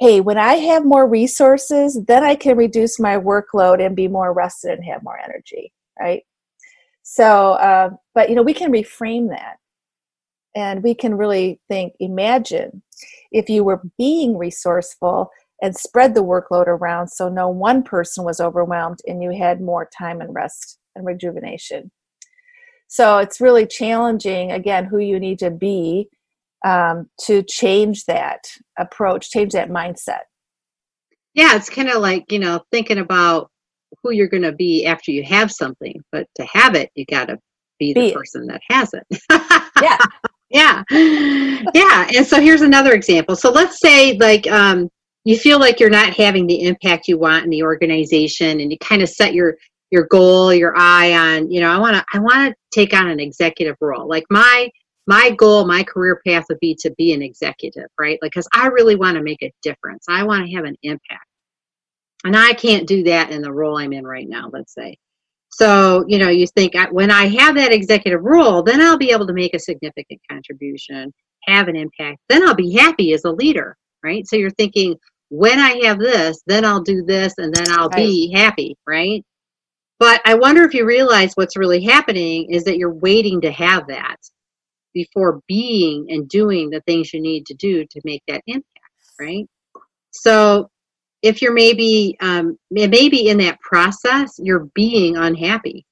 hey, 0.00 0.20
when 0.20 0.38
I 0.38 0.54
have 0.54 0.84
more 0.84 1.06
resources, 1.06 2.00
then 2.06 2.24
I 2.24 2.34
can 2.34 2.56
reduce 2.56 2.98
my 2.98 3.16
workload 3.16 3.84
and 3.84 3.94
be 3.94 4.08
more 4.08 4.32
rested 4.32 4.72
and 4.72 4.84
have 4.84 5.02
more 5.02 5.18
energy, 5.18 5.72
right? 5.98 6.22
So, 7.02 7.52
uh, 7.52 7.90
but, 8.14 8.30
you 8.30 8.36
know, 8.36 8.42
we 8.42 8.54
can 8.54 8.72
reframe 8.72 9.28
that 9.30 9.56
and 10.54 10.82
we 10.82 10.94
can 10.94 11.14
really 11.14 11.60
think 11.68 11.94
imagine 12.00 12.82
if 13.30 13.48
you 13.48 13.62
were 13.62 13.82
being 13.98 14.36
resourceful 14.36 15.30
and 15.62 15.76
spread 15.76 16.14
the 16.14 16.24
workload 16.24 16.66
around 16.66 17.08
so 17.08 17.28
no 17.28 17.48
one 17.48 17.82
person 17.82 18.24
was 18.24 18.40
overwhelmed 18.40 18.98
and 19.06 19.22
you 19.22 19.30
had 19.30 19.60
more 19.60 19.88
time 19.96 20.20
and 20.20 20.34
rest 20.34 20.78
and 20.94 21.06
rejuvenation. 21.06 21.90
So 22.88 23.18
it's 23.18 23.40
really 23.40 23.66
challenging, 23.66 24.50
again, 24.50 24.84
who 24.84 24.98
you 24.98 25.20
need 25.20 25.38
to 25.40 25.50
be 25.50 26.08
um, 26.64 27.08
to 27.22 27.42
change 27.42 28.04
that 28.06 28.48
approach, 28.78 29.30
change 29.30 29.52
that 29.52 29.70
mindset. 29.70 30.22
Yeah, 31.34 31.54
it's 31.54 31.70
kind 31.70 31.88
of 31.88 32.02
like, 32.02 32.32
you 32.32 32.40
know, 32.40 32.62
thinking 32.72 32.98
about 32.98 33.50
who 34.02 34.12
you're 34.12 34.28
going 34.28 34.42
to 34.42 34.52
be 34.52 34.86
after 34.86 35.12
you 35.12 35.22
have 35.24 35.52
something, 35.52 36.02
but 36.10 36.26
to 36.34 36.44
have 36.52 36.74
it, 36.74 36.90
you 36.96 37.04
got 37.06 37.28
to 37.28 37.38
be, 37.78 37.94
be 37.94 38.08
the 38.08 38.12
person 38.12 38.46
that 38.46 38.60
has 38.68 38.92
it. 38.92 39.22
yeah. 39.82 39.98
Yeah. 40.50 40.82
Yeah. 41.72 42.08
And 42.16 42.26
so 42.26 42.40
here's 42.40 42.62
another 42.62 42.92
example. 42.92 43.36
So 43.36 43.50
let's 43.52 43.78
say 43.80 44.16
like 44.18 44.50
um, 44.50 44.90
you 45.24 45.36
feel 45.36 45.58
like 45.58 45.80
you're 45.80 45.90
not 45.90 46.14
having 46.14 46.46
the 46.46 46.62
impact 46.62 47.08
you 47.08 47.18
want 47.18 47.44
in 47.44 47.50
the 47.50 47.62
organization 47.62 48.60
and 48.60 48.70
you 48.72 48.78
kind 48.78 49.02
of 49.02 49.08
set 49.08 49.34
your 49.34 49.56
your 49.90 50.06
goal, 50.06 50.54
your 50.54 50.72
eye 50.76 51.12
on, 51.14 51.50
you 51.50 51.60
know, 51.60 51.68
I 51.68 51.78
want 51.78 51.96
to 51.96 52.04
I 52.14 52.20
want 52.20 52.50
to 52.50 52.56
take 52.72 52.94
on 52.94 53.08
an 53.08 53.20
executive 53.20 53.76
role. 53.80 54.08
Like 54.08 54.24
my 54.30 54.70
my 55.06 55.30
goal, 55.30 55.66
my 55.66 55.82
career 55.82 56.20
path 56.26 56.44
would 56.48 56.60
be 56.60 56.76
to 56.80 56.90
be 56.96 57.12
an 57.12 57.22
executive, 57.22 57.88
right? 57.98 58.18
Like 58.22 58.32
cuz 58.32 58.46
I 58.54 58.68
really 58.68 58.96
want 58.96 59.16
to 59.16 59.22
make 59.22 59.42
a 59.42 59.52
difference. 59.62 60.04
I 60.08 60.24
want 60.24 60.46
to 60.46 60.54
have 60.54 60.64
an 60.64 60.76
impact. 60.82 61.26
And 62.24 62.36
I 62.36 62.52
can't 62.52 62.86
do 62.86 63.02
that 63.04 63.30
in 63.30 63.42
the 63.42 63.52
role 63.52 63.78
I'm 63.78 63.92
in 63.92 64.06
right 64.06 64.28
now, 64.28 64.50
let's 64.52 64.74
say. 64.74 64.96
So, 65.50 66.04
you 66.06 66.18
know, 66.18 66.28
you 66.28 66.46
think 66.46 66.74
when 66.92 67.10
I 67.10 67.26
have 67.26 67.56
that 67.56 67.72
executive 67.72 68.22
role, 68.22 68.62
then 68.62 68.80
I'll 68.80 68.98
be 68.98 69.10
able 69.10 69.26
to 69.26 69.32
make 69.32 69.54
a 69.54 69.58
significant 69.58 70.20
contribution, 70.30 71.12
have 71.46 71.68
an 71.68 71.76
impact. 71.76 72.18
Then 72.28 72.46
I'll 72.46 72.54
be 72.54 72.72
happy 72.72 73.12
as 73.14 73.24
a 73.24 73.32
leader, 73.32 73.76
right? 74.04 74.26
So 74.26 74.36
you're 74.36 74.50
thinking, 74.50 74.96
when 75.30 75.58
I 75.58 75.80
have 75.84 75.98
this, 75.98 76.42
then 76.46 76.64
I'll 76.64 76.82
do 76.82 77.02
this 77.04 77.34
and 77.38 77.54
then 77.54 77.70
I'll 77.70 77.88
be 77.88 78.32
happy, 78.34 78.76
right? 78.86 79.24
But 79.98 80.20
I 80.24 80.34
wonder 80.34 80.64
if 80.64 80.74
you 80.74 80.86
realize 80.86 81.32
what's 81.34 81.56
really 81.56 81.82
happening 81.82 82.52
is 82.52 82.64
that 82.64 82.78
you're 82.78 82.94
waiting 82.94 83.40
to 83.42 83.50
have 83.50 83.86
that 83.88 84.16
before 84.92 85.40
being 85.46 86.06
and 86.08 86.28
doing 86.28 86.70
the 86.70 86.80
things 86.82 87.12
you 87.14 87.20
need 87.20 87.46
to 87.46 87.54
do 87.54 87.84
to 87.84 88.00
make 88.04 88.22
that 88.26 88.42
impact, 88.46 88.66
right? 89.20 89.46
So 90.10 90.68
if 91.22 91.42
you're 91.42 91.52
maybe 91.52 92.16
um, 92.20 92.58
maybe 92.70 93.28
in 93.28 93.38
that 93.38 93.60
process 93.60 94.34
you're 94.38 94.68
being 94.74 95.16
unhappy 95.16 95.84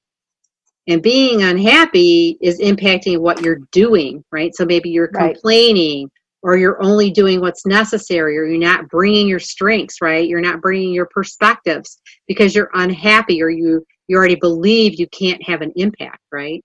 and 0.87 1.01
being 1.01 1.43
unhappy 1.43 2.37
is 2.41 2.59
impacting 2.59 3.19
what 3.19 3.41
you're 3.41 3.61
doing 3.71 4.23
right 4.31 4.55
so 4.55 4.65
maybe 4.65 4.89
you're 4.89 5.09
right. 5.13 5.33
complaining 5.33 6.09
or 6.41 6.57
you're 6.57 6.81
only 6.81 7.11
doing 7.11 7.41
what's 7.41 7.65
necessary 7.65 8.37
or 8.37 8.45
you're 8.45 8.57
not 8.57 8.87
bringing 8.89 9.27
your 9.27 9.39
strengths 9.39 10.01
right 10.01 10.27
you're 10.27 10.41
not 10.41 10.61
bringing 10.61 10.93
your 10.93 11.07
perspectives 11.07 11.99
because 12.27 12.55
you're 12.55 12.71
unhappy 12.73 13.41
or 13.41 13.49
you 13.49 13.83
you 14.07 14.17
already 14.17 14.35
believe 14.35 14.99
you 14.99 15.07
can't 15.07 15.41
have 15.43 15.61
an 15.61 15.71
impact 15.75 16.21
right 16.31 16.63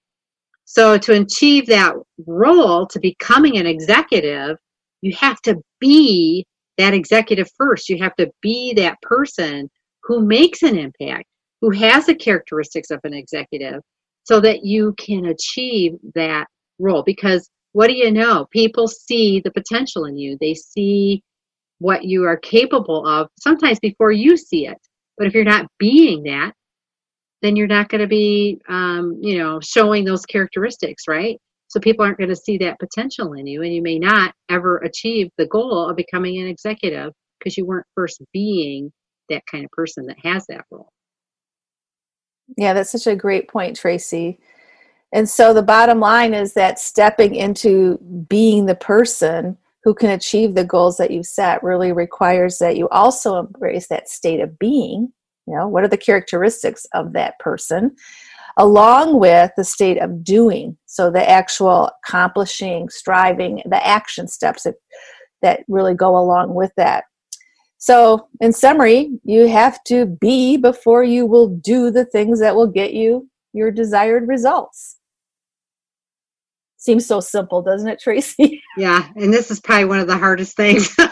so 0.65 0.97
to 0.97 1.13
achieve 1.13 1.67
that 1.67 1.95
role 2.27 2.87
to 2.87 2.99
becoming 3.01 3.59
an 3.59 3.67
executive 3.67 4.57
you 5.03 5.15
have 5.21 5.41
to 5.43 5.61
be 5.81 6.47
that 6.79 6.95
executive 6.95 7.49
first. 7.57 7.89
You 7.89 7.99
have 7.99 8.17
to 8.17 8.31
be 8.41 8.73
that 8.75 9.01
person 9.03 9.71
who 10.03 10.25
makes 10.25 10.63
an 10.63 10.79
impact, 10.79 11.27
who 11.61 11.71
has 11.71 12.07
the 12.07 12.15
characteristics 12.15 12.91
of 12.91 13.01
an 13.05 13.15
executive, 13.15 13.81
so 14.25 14.41
that 14.41 14.65
you 14.65 14.95
can 14.99 15.27
achieve 15.27 15.93
that 16.15 16.47
role. 16.79 17.03
Because 17.03 17.49
what 17.75 17.89
do 17.89 17.95
you 17.95 18.13
know? 18.13 18.47
People 18.53 18.87
see 18.87 19.41
the 19.41 19.51
potential 19.51 20.05
in 20.05 20.17
you, 20.17 20.39
they 20.41 20.55
see 20.55 21.23
what 21.81 22.05
you 22.05 22.25
are 22.25 22.37
capable 22.37 23.05
of 23.07 23.29
sometimes 23.39 23.81
before 23.81 24.13
you 24.13 24.37
see 24.37 24.69
it. 24.69 24.79
But 25.19 25.27
if 25.27 25.35
you're 25.35 25.45
not 25.45 25.67
being 25.79 26.23
that, 26.23 26.53
then 27.43 27.57
you're 27.57 27.67
not 27.67 27.89
going 27.89 28.01
to 28.01 28.07
be, 28.07 28.61
um, 28.69 29.19
you 29.21 29.39
know, 29.39 29.59
showing 29.61 30.05
those 30.05 30.25
characteristics, 30.25 31.03
right? 31.09 31.37
So 31.67 31.81
people 31.81 32.05
aren't 32.05 32.19
going 32.19 32.31
to 32.31 32.37
see 32.37 32.59
that 32.59 32.79
potential 32.79 33.33
in 33.33 33.47
you, 33.47 33.63
and 33.63 33.75
you 33.75 33.83
may 33.83 33.99
not 33.99 34.33
ever 34.49 34.79
achieve 34.79 35.29
the 35.37 35.47
goal 35.47 35.91
of 35.91 35.97
becoming 35.97 36.41
an 36.41 36.47
executive 36.47 37.13
because 37.41 37.57
you 37.57 37.67
weren't 37.67 37.87
first 37.97 38.23
being 38.33 38.93
that 39.31 39.43
kind 39.51 39.65
of 39.65 39.71
person 39.73 40.07
that 40.07 40.17
has 40.23 40.47
that 40.47 40.65
role. 40.71 40.91
Yeah, 42.57 42.73
that's 42.73 42.93
such 42.93 43.09
a 43.09 43.17
great 43.17 43.49
point, 43.49 43.77
Tracy. 43.77 44.39
And 45.15 45.29
so 45.29 45.55
the 45.55 45.63
bottom 45.63 46.01
line 46.01 46.35
is 46.35 46.53
that 46.55 46.79
stepping 46.79 47.35
into 47.35 47.99
being 48.29 48.67
the 48.67 48.75
person 48.75 49.57
who 49.83 49.95
can 49.95 50.11
achieve 50.11 50.55
the 50.55 50.65
goals 50.65 50.97
that 50.99 51.11
you've 51.11 51.27
set 51.27 51.63
really 51.63 51.93
requires 51.93 52.59
that 52.59 52.77
you 52.77 52.89
also 52.91 53.39
embrace 53.39 53.87
that 53.89 54.09
state 54.09 54.41
of 54.41 54.59
being. 54.59 55.13
You 55.47 55.55
know, 55.55 55.69
what 55.69 55.85
are 55.85 55.89
the 55.89 55.97
characteristics 55.97 56.87
of 56.93 57.15
that 57.15 57.39
person? 57.39 57.97
along 58.57 59.19
with 59.19 59.51
the 59.57 59.65
state 59.65 59.99
of 59.99 60.23
doing. 60.23 60.77
So 60.87 61.11
the 61.11 61.29
actual 61.29 61.91
accomplishing, 62.05 62.89
striving, 62.89 63.63
the 63.67 63.85
action 63.85 64.29
steps 64.29 64.63
that, 64.63 64.75
that 65.43 65.65
really 65.69 65.95
go 65.95 66.17
along 66.17 66.55
with 66.55 66.73
that. 66.77 67.05
So, 67.79 68.29
in 68.41 68.53
summary, 68.53 69.11
you 69.25 69.47
have 69.49 69.83
to 69.85 70.07
be 70.07 70.57
before 70.57 71.05
you 71.05 71.27
will 71.27 71.49
do 71.49 71.91
the 71.91 72.07
things 72.07 72.41
that 72.41 72.57
will 72.57 72.69
get 72.69 72.95
you 72.95 73.29
your 73.53 73.71
desired 73.71 74.27
results. 74.27 74.97
Seems 76.85 77.07
so 77.07 77.19
simple, 77.19 77.63
doesn't 77.63 77.89
it, 77.89 77.99
Tracy? 77.99 78.63
Yeah, 78.77 79.09
and 79.17 79.33
this 79.33 79.51
is 79.51 79.59
probably 79.59 79.87
one 79.87 80.01
of 80.01 80.07
the 80.07 80.19
hardest 80.19 80.55
things. 80.55 80.95
so, 80.97 81.07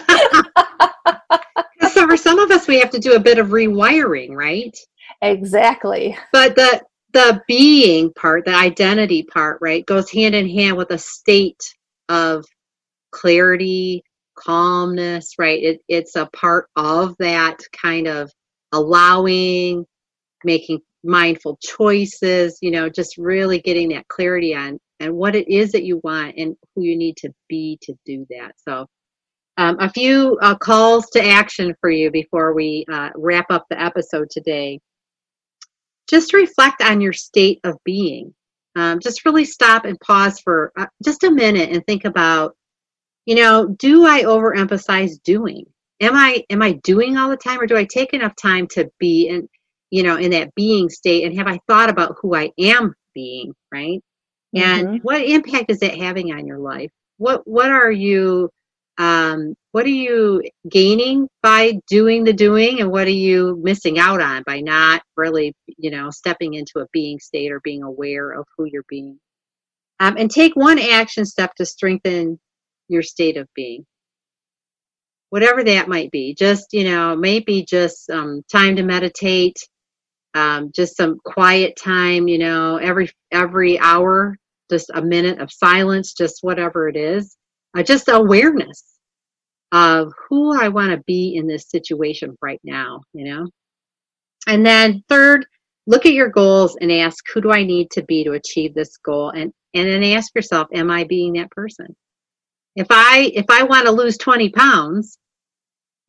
for 2.06 2.16
some 2.16 2.38
of 2.38 2.50
us, 2.50 2.68
we 2.68 2.78
have 2.78 2.90
to 2.90 2.98
do 2.98 3.14
a 3.14 3.20
bit 3.20 3.38
of 3.38 3.48
rewiring, 3.48 4.34
right? 4.34 4.76
Exactly. 5.22 6.18
But 6.30 6.56
the 6.56 6.82
the 7.14 7.40
being 7.48 8.12
part, 8.12 8.44
the 8.44 8.54
identity 8.54 9.22
part, 9.22 9.60
right, 9.62 9.86
goes 9.86 10.10
hand 10.10 10.34
in 10.34 10.46
hand 10.46 10.76
with 10.76 10.90
a 10.90 10.98
state 10.98 11.62
of 12.10 12.44
clarity, 13.10 14.02
calmness, 14.36 15.36
right? 15.38 15.62
It, 15.62 15.80
it's 15.88 16.16
a 16.16 16.28
part 16.34 16.66
of 16.76 17.16
that 17.18 17.58
kind 17.80 18.08
of 18.08 18.30
allowing, 18.72 19.86
making 20.44 20.80
mindful 21.02 21.58
choices, 21.62 22.58
you 22.60 22.72
know, 22.72 22.90
just 22.90 23.16
really 23.16 23.60
getting 23.60 23.88
that 23.90 24.08
clarity 24.08 24.54
on 24.54 24.78
and 25.02 25.14
what 25.14 25.36
it 25.36 25.48
is 25.48 25.72
that 25.72 25.84
you 25.84 26.00
want 26.04 26.34
and 26.38 26.56
who 26.74 26.82
you 26.82 26.96
need 26.96 27.16
to 27.18 27.30
be 27.48 27.78
to 27.82 27.94
do 28.06 28.26
that. 28.30 28.52
So, 28.66 28.86
um, 29.58 29.78
a 29.80 29.90
few 29.90 30.38
uh, 30.40 30.56
calls 30.56 31.10
to 31.10 31.24
action 31.24 31.74
for 31.80 31.90
you 31.90 32.10
before 32.10 32.54
we 32.54 32.86
uh, 32.90 33.10
wrap 33.16 33.46
up 33.50 33.66
the 33.68 33.80
episode 33.80 34.30
today 34.30 34.80
just 36.12 36.34
reflect 36.34 36.82
on 36.82 37.00
your 37.00 37.12
state 37.14 37.60
of 37.64 37.78
being. 37.84 38.34
Um, 38.76 39.00
just 39.00 39.24
really 39.24 39.44
stop 39.44 39.84
and 39.84 39.98
pause 40.00 40.40
for 40.40 40.72
uh, 40.78 40.86
just 41.04 41.24
a 41.24 41.30
minute 41.30 41.70
and 41.70 41.84
think 41.86 42.04
about, 42.04 42.54
you 43.26 43.34
know, 43.34 43.66
do 43.66 44.04
I 44.04 44.22
overemphasize 44.22 45.22
doing? 45.24 45.64
Am 46.00 46.14
I 46.14 46.44
am 46.50 46.62
I 46.62 46.72
doing 46.84 47.16
all 47.16 47.30
the 47.30 47.36
time, 47.36 47.60
or 47.60 47.66
do 47.66 47.76
I 47.76 47.84
take 47.84 48.12
enough 48.12 48.34
time 48.34 48.66
to 48.72 48.90
be 48.98 49.28
in, 49.28 49.48
you 49.90 50.02
know, 50.02 50.16
in 50.16 50.30
that 50.32 50.54
being 50.54 50.88
state? 50.88 51.24
And 51.24 51.36
have 51.38 51.46
I 51.46 51.60
thought 51.68 51.90
about 51.90 52.16
who 52.20 52.34
I 52.34 52.50
am 52.58 52.94
being, 53.14 53.54
right? 53.72 54.00
And 54.54 54.88
mm-hmm. 54.88 54.96
what 54.98 55.22
impact 55.24 55.70
is 55.70 55.82
it 55.82 55.96
having 55.98 56.32
on 56.32 56.46
your 56.46 56.58
life? 56.58 56.90
What 57.18 57.46
what 57.46 57.70
are 57.70 57.92
you 57.92 58.50
Um, 58.98 59.54
what 59.72 59.86
are 59.86 59.88
you 59.88 60.42
gaining 60.68 61.28
by 61.42 61.80
doing 61.88 62.24
the 62.24 62.32
doing, 62.34 62.80
and 62.80 62.90
what 62.90 63.06
are 63.06 63.10
you 63.10 63.58
missing 63.62 63.98
out 63.98 64.20
on 64.20 64.42
by 64.46 64.60
not 64.60 65.02
really, 65.16 65.54
you 65.78 65.90
know, 65.90 66.10
stepping 66.10 66.54
into 66.54 66.80
a 66.80 66.86
being 66.92 67.18
state 67.20 67.50
or 67.52 67.60
being 67.60 67.82
aware 67.82 68.30
of 68.32 68.46
who 68.56 68.66
you're 68.66 68.84
being? 68.88 69.18
Um, 70.00 70.16
and 70.18 70.30
take 70.30 70.56
one 70.56 70.78
action 70.78 71.24
step 71.26 71.54
to 71.56 71.66
strengthen 71.66 72.38
your 72.88 73.02
state 73.02 73.36
of 73.38 73.48
being 73.54 73.86
whatever 75.30 75.64
that 75.64 75.88
might 75.88 76.10
be 76.10 76.34
just 76.34 76.74
you 76.74 76.84
know 76.84 77.16
maybe 77.16 77.64
just 77.64 78.10
um, 78.10 78.42
time 78.52 78.76
to 78.76 78.82
meditate 78.82 79.56
um, 80.34 80.70
just 80.74 80.96
some 80.96 81.18
quiet 81.24 81.74
time 81.76 82.28
you 82.28 82.38
know 82.38 82.76
every 82.76 83.10
every 83.32 83.78
hour 83.78 84.36
just 84.72 84.90
a 84.94 85.02
minute 85.02 85.40
of 85.40 85.52
silence 85.52 86.14
just 86.14 86.38
whatever 86.42 86.88
it 86.88 86.96
is 86.96 87.36
uh, 87.76 87.82
just 87.82 88.08
awareness 88.08 88.84
of 89.72 90.12
who 90.28 90.58
i 90.60 90.68
want 90.68 90.90
to 90.90 91.02
be 91.06 91.36
in 91.36 91.46
this 91.46 91.70
situation 91.70 92.36
right 92.42 92.60
now 92.64 93.00
you 93.12 93.24
know? 93.24 93.48
And 94.46 94.64
then 94.66 95.02
third 95.08 95.46
look 95.86 96.06
at 96.06 96.12
your 96.14 96.30
goals 96.30 96.76
and 96.80 96.90
ask 96.92 97.24
who 97.32 97.40
do 97.40 97.52
i 97.52 97.64
need 97.64 97.90
to 97.92 98.04
be 98.04 98.24
to 98.24 98.32
achieve 98.32 98.74
this 98.74 98.96
goal? 98.98 99.30
And 99.30 99.52
and 99.74 99.88
then 99.88 100.02
ask 100.02 100.34
yourself 100.34 100.68
am 100.74 100.90
i 100.90 101.04
being 101.04 101.34
that 101.34 101.50
person? 101.50 101.94
If 102.76 102.86
i 102.90 103.30
if 103.34 103.46
i 103.50 103.62
want 103.64 103.86
to 103.86 103.92
lose 103.92 104.18
20 104.18 104.50
pounds 104.50 105.18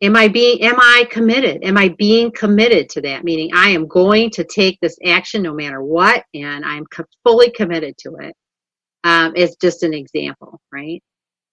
am 0.01 0.15
i 0.15 0.27
being 0.27 0.61
am 0.61 0.79
i 0.79 1.07
committed? 1.11 1.63
Am 1.63 1.77
i 1.77 1.89
being 1.89 2.31
committed 2.31 2.89
to 2.91 3.01
that? 3.01 3.23
Meaning 3.23 3.51
i 3.53 3.69
am 3.69 3.87
going 3.87 4.29
to 4.31 4.43
take 4.43 4.79
this 4.81 4.97
action 5.05 5.41
no 5.41 5.53
matter 5.53 5.81
what 5.83 6.23
and 6.33 6.65
i'm 6.65 6.85
co- 6.87 7.05
fully 7.23 7.51
committed 7.51 7.95
to 7.99 8.15
it 8.21 8.35
um, 9.03 9.35
is 9.35 9.55
just 9.61 9.83
an 9.83 9.93
example 9.93 10.59
right? 10.71 11.01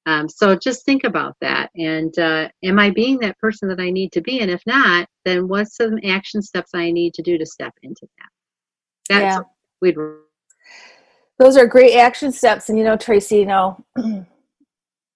Um, 0.06 0.28
so 0.30 0.56
just 0.56 0.86
think 0.86 1.04
about 1.04 1.36
that. 1.42 1.70
And 1.76 2.18
uh, 2.18 2.48
am 2.64 2.78
i 2.78 2.90
being 2.90 3.18
that 3.18 3.38
person 3.38 3.68
that 3.68 3.80
i 3.80 3.90
need 3.90 4.12
to 4.12 4.20
be? 4.20 4.40
And 4.40 4.50
if 4.50 4.62
not 4.66 5.08
then 5.24 5.48
what's 5.48 5.76
some 5.76 5.98
action 6.04 6.42
steps 6.42 6.70
i 6.74 6.90
need 6.90 7.14
to 7.14 7.22
do 7.22 7.38
to 7.38 7.46
step 7.46 7.74
into 7.82 8.06
that? 8.18 8.28
That's 9.08 9.36
yeah. 9.36 9.40
we'd 9.80 9.96
those 11.38 11.56
are 11.56 11.66
great 11.66 11.96
action 11.96 12.32
steps. 12.32 12.68
And 12.68 12.78
you 12.78 12.84
know 12.84 12.96
tracy 12.96 13.38
you 13.38 13.46
know 13.46 13.84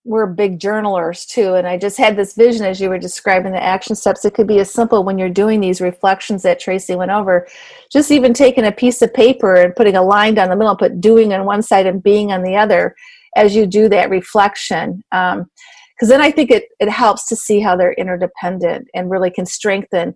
we're 0.05 0.27
big 0.27 0.59
journalers 0.59 1.25
too 1.25 1.55
and 1.55 1.67
i 1.67 1.79
just 1.79 1.97
had 1.97 2.17
this 2.17 2.35
vision 2.35 2.65
as 2.65 2.81
you 2.81 2.91
were 2.91 2.99
describing 2.99 3.53
the 3.53 3.63
action 3.63 3.97
steps. 3.97 4.25
It 4.25 4.35
could 4.35 4.47
be 4.47 4.61
as 4.61 4.71
simple 4.71 5.03
when 5.03 5.19
you're 5.19 5.31
doing 5.31 5.61
these 5.61 5.81
reflections 5.81 6.43
that 6.43 6.61
tracy 6.61 6.95
went 6.95 7.11
over 7.11 7.47
just 7.91 8.11
even 8.11 8.35
taking 8.35 8.67
a 8.67 8.73
piece 8.73 9.01
of 9.01 9.15
paper 9.15 9.55
and 9.55 9.75
putting 9.75 9.97
a 9.97 10.03
line 10.03 10.35
down 10.35 10.51
the 10.51 10.57
middle 10.57 10.77
put 10.77 11.01
doing 11.01 11.33
on 11.33 11.47
one 11.47 11.63
side 11.63 11.87
and 11.87 12.03
being 12.03 12.33
on 12.33 12.43
the 12.43 12.57
other 12.57 12.95
as 13.37 13.57
you 13.57 13.67
do 13.67 13.89
that 13.89 14.11
reflection 14.11 15.03
because 15.11 15.39
um, 15.41 16.09
then 16.09 16.21
i 16.21 16.31
think 16.31 16.51
it, 16.51 16.65
it 16.81 16.91
helps 16.91 17.27
to 17.27 17.37
see 17.37 17.61
how 17.61 17.75
they're 17.75 17.95
interdependent 17.95 18.87
and 18.95 19.11
really 19.11 19.31
can 19.31 19.47
strengthen. 19.47 20.15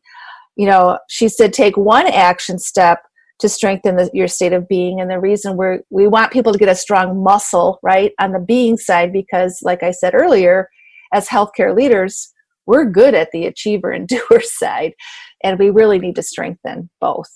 You 0.56 0.66
know 0.66 0.98
she 1.08 1.28
said 1.28 1.52
take 1.52 1.76
one 1.76 2.06
action 2.06 2.58
step 2.58 3.07
to 3.40 3.48
strengthen 3.48 3.96
the, 3.96 4.10
your 4.12 4.28
state 4.28 4.52
of 4.52 4.68
being. 4.68 5.00
And 5.00 5.10
the 5.10 5.20
reason 5.20 5.56
we 5.56 5.78
we 5.90 6.06
want 6.08 6.32
people 6.32 6.52
to 6.52 6.58
get 6.58 6.68
a 6.68 6.74
strong 6.74 7.22
muscle, 7.22 7.78
right, 7.82 8.12
on 8.20 8.32
the 8.32 8.40
being 8.40 8.76
side, 8.76 9.12
because, 9.12 9.60
like 9.62 9.82
I 9.82 9.90
said 9.90 10.14
earlier, 10.14 10.68
as 11.12 11.28
healthcare 11.28 11.74
leaders, 11.76 12.32
we're 12.66 12.84
good 12.84 13.14
at 13.14 13.30
the 13.32 13.46
achiever 13.46 13.90
and 13.90 14.08
doer 14.30 14.40
side, 14.42 14.94
and 15.42 15.58
we 15.58 15.70
really 15.70 15.98
need 15.98 16.16
to 16.16 16.22
strengthen 16.22 16.90
both. 17.00 17.30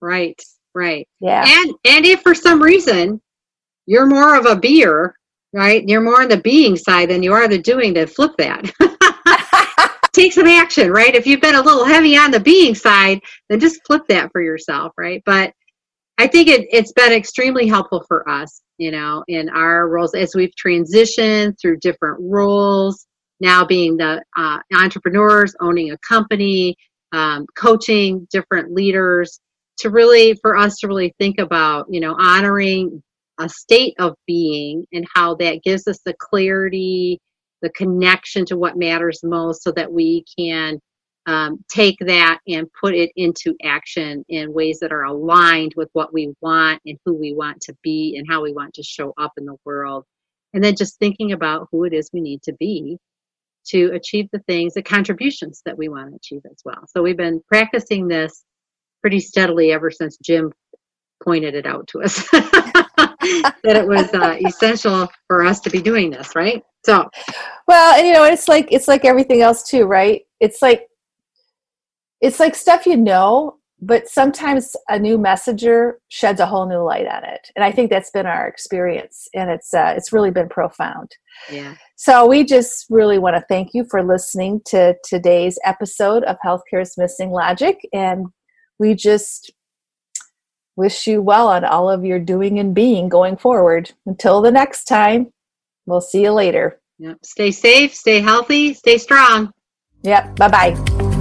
Right, 0.00 0.40
right. 0.74 1.08
Yeah. 1.20 1.44
And 1.46 1.74
and 1.84 2.06
if 2.06 2.22
for 2.22 2.34
some 2.34 2.62
reason 2.62 3.20
you're 3.88 4.06
more 4.06 4.36
of 4.36 4.44
a 4.44 4.54
beer, 4.54 5.14
right? 5.54 5.82
You're 5.88 6.02
more 6.02 6.20
on 6.20 6.28
the 6.28 6.36
being 6.36 6.76
side 6.76 7.08
than 7.08 7.22
you 7.22 7.32
are 7.32 7.48
the 7.48 7.58
doing 7.58 7.94
to 7.94 8.06
flip 8.06 8.32
that. 8.36 8.70
take 10.18 10.32
some 10.32 10.46
action, 10.46 10.90
right? 10.90 11.14
If 11.14 11.26
you've 11.26 11.40
been 11.40 11.54
a 11.54 11.62
little 11.62 11.84
heavy 11.84 12.16
on 12.16 12.30
the 12.30 12.40
being 12.40 12.74
side, 12.74 13.20
then 13.48 13.60
just 13.60 13.80
flip 13.86 14.02
that 14.08 14.30
for 14.32 14.42
yourself, 14.42 14.92
right? 14.98 15.22
But 15.24 15.52
I 16.18 16.26
think 16.26 16.48
it, 16.48 16.66
it's 16.72 16.92
been 16.92 17.12
extremely 17.12 17.68
helpful 17.68 18.04
for 18.08 18.28
us, 18.28 18.60
you 18.78 18.90
know, 18.90 19.22
in 19.28 19.48
our 19.48 19.88
roles 19.88 20.14
as 20.14 20.34
we've 20.34 20.52
transitioned 20.62 21.54
through 21.60 21.78
different 21.78 22.18
roles, 22.20 23.06
now 23.40 23.64
being 23.64 23.96
the 23.96 24.22
uh, 24.36 24.58
entrepreneurs, 24.74 25.54
owning 25.60 25.92
a 25.92 25.98
company, 25.98 26.74
um, 27.12 27.46
coaching 27.56 28.26
different 28.32 28.72
leaders, 28.72 29.40
to 29.78 29.90
really, 29.90 30.34
for 30.42 30.56
us 30.56 30.78
to 30.80 30.88
really 30.88 31.14
think 31.20 31.38
about, 31.38 31.86
you 31.88 32.00
know, 32.00 32.16
honoring 32.18 33.00
a 33.38 33.48
state 33.48 33.94
of 34.00 34.16
being 34.26 34.84
and 34.92 35.06
how 35.14 35.36
that 35.36 35.62
gives 35.62 35.86
us 35.86 36.00
the 36.04 36.14
clarity 36.18 37.20
the 37.62 37.70
connection 37.70 38.44
to 38.46 38.56
what 38.56 38.76
matters 38.76 39.20
most 39.24 39.62
so 39.62 39.72
that 39.72 39.92
we 39.92 40.24
can 40.38 40.80
um, 41.26 41.62
take 41.70 41.96
that 42.00 42.40
and 42.48 42.68
put 42.80 42.94
it 42.94 43.10
into 43.16 43.54
action 43.62 44.24
in 44.28 44.52
ways 44.52 44.78
that 44.80 44.92
are 44.92 45.04
aligned 45.04 45.74
with 45.76 45.90
what 45.92 46.12
we 46.12 46.32
want 46.40 46.80
and 46.86 46.98
who 47.04 47.14
we 47.14 47.34
want 47.34 47.60
to 47.62 47.74
be 47.82 48.16
and 48.16 48.26
how 48.28 48.42
we 48.42 48.52
want 48.52 48.74
to 48.74 48.82
show 48.82 49.12
up 49.18 49.32
in 49.36 49.44
the 49.44 49.56
world. 49.64 50.04
And 50.54 50.64
then 50.64 50.76
just 50.76 50.98
thinking 50.98 51.32
about 51.32 51.68
who 51.70 51.84
it 51.84 51.92
is 51.92 52.10
we 52.12 52.22
need 52.22 52.42
to 52.44 52.54
be 52.54 52.98
to 53.68 53.92
achieve 53.92 54.28
the 54.32 54.40
things, 54.40 54.74
the 54.74 54.82
contributions 54.82 55.60
that 55.66 55.76
we 55.76 55.88
want 55.88 56.10
to 56.10 56.16
achieve 56.16 56.42
as 56.50 56.58
well. 56.64 56.84
So 56.88 57.02
we've 57.02 57.16
been 57.16 57.42
practicing 57.46 58.08
this 58.08 58.44
pretty 59.02 59.20
steadily 59.20 59.72
ever 59.72 59.90
since 59.90 60.16
Jim 60.22 60.52
pointed 61.22 61.54
it 61.54 61.66
out 61.66 61.86
to 61.88 62.02
us 62.02 62.28
that 62.32 63.56
it 63.64 63.86
was 63.86 64.12
uh, 64.14 64.36
essential 64.46 65.08
for 65.26 65.44
us 65.44 65.60
to 65.60 65.70
be 65.70 65.82
doing 65.82 66.10
this, 66.10 66.34
right? 66.34 66.62
So, 66.84 67.08
well, 67.66 67.96
and 67.96 68.06
you 68.06 68.12
know, 68.12 68.24
it's 68.24 68.48
like 68.48 68.68
it's 68.70 68.88
like 68.88 69.04
everything 69.04 69.42
else 69.42 69.62
too, 69.62 69.84
right? 69.84 70.22
It's 70.40 70.62
like 70.62 70.88
it's 72.20 72.40
like 72.40 72.54
stuff 72.54 72.86
you 72.86 72.96
know, 72.96 73.56
but 73.80 74.08
sometimes 74.08 74.74
a 74.88 74.98
new 74.98 75.18
messenger 75.18 75.98
sheds 76.08 76.40
a 76.40 76.46
whole 76.46 76.68
new 76.68 76.82
light 76.82 77.06
on 77.06 77.24
it, 77.24 77.50
and 77.56 77.64
I 77.64 77.72
think 77.72 77.90
that's 77.90 78.10
been 78.10 78.26
our 78.26 78.46
experience, 78.46 79.28
and 79.34 79.50
it's 79.50 79.74
uh, 79.74 79.94
it's 79.96 80.12
really 80.12 80.30
been 80.30 80.48
profound. 80.48 81.12
Yeah. 81.50 81.74
So 81.96 82.26
we 82.26 82.44
just 82.44 82.86
really 82.90 83.18
want 83.18 83.36
to 83.36 83.44
thank 83.48 83.74
you 83.74 83.84
for 83.90 84.02
listening 84.02 84.62
to 84.66 84.96
today's 85.04 85.58
episode 85.64 86.24
of 86.24 86.36
Healthcare's 86.44 86.96
Missing 86.96 87.30
Logic, 87.30 87.76
and 87.92 88.26
we 88.78 88.94
just 88.94 89.52
wish 90.76 91.08
you 91.08 91.20
well 91.20 91.48
on 91.48 91.64
all 91.64 91.90
of 91.90 92.04
your 92.04 92.20
doing 92.20 92.60
and 92.60 92.72
being 92.72 93.08
going 93.08 93.36
forward. 93.36 93.92
Until 94.06 94.40
the 94.40 94.52
next 94.52 94.84
time, 94.84 95.32
we'll 95.88 96.00
see 96.00 96.22
you 96.22 96.32
later. 96.32 96.80
Yep. 96.98 97.18
Stay 97.24 97.50
safe, 97.50 97.94
stay 97.94 98.20
healthy, 98.20 98.74
stay 98.74 98.98
strong. 98.98 99.52
Yep. 100.02 100.36
Bye 100.36 100.48
bye. 100.48 101.18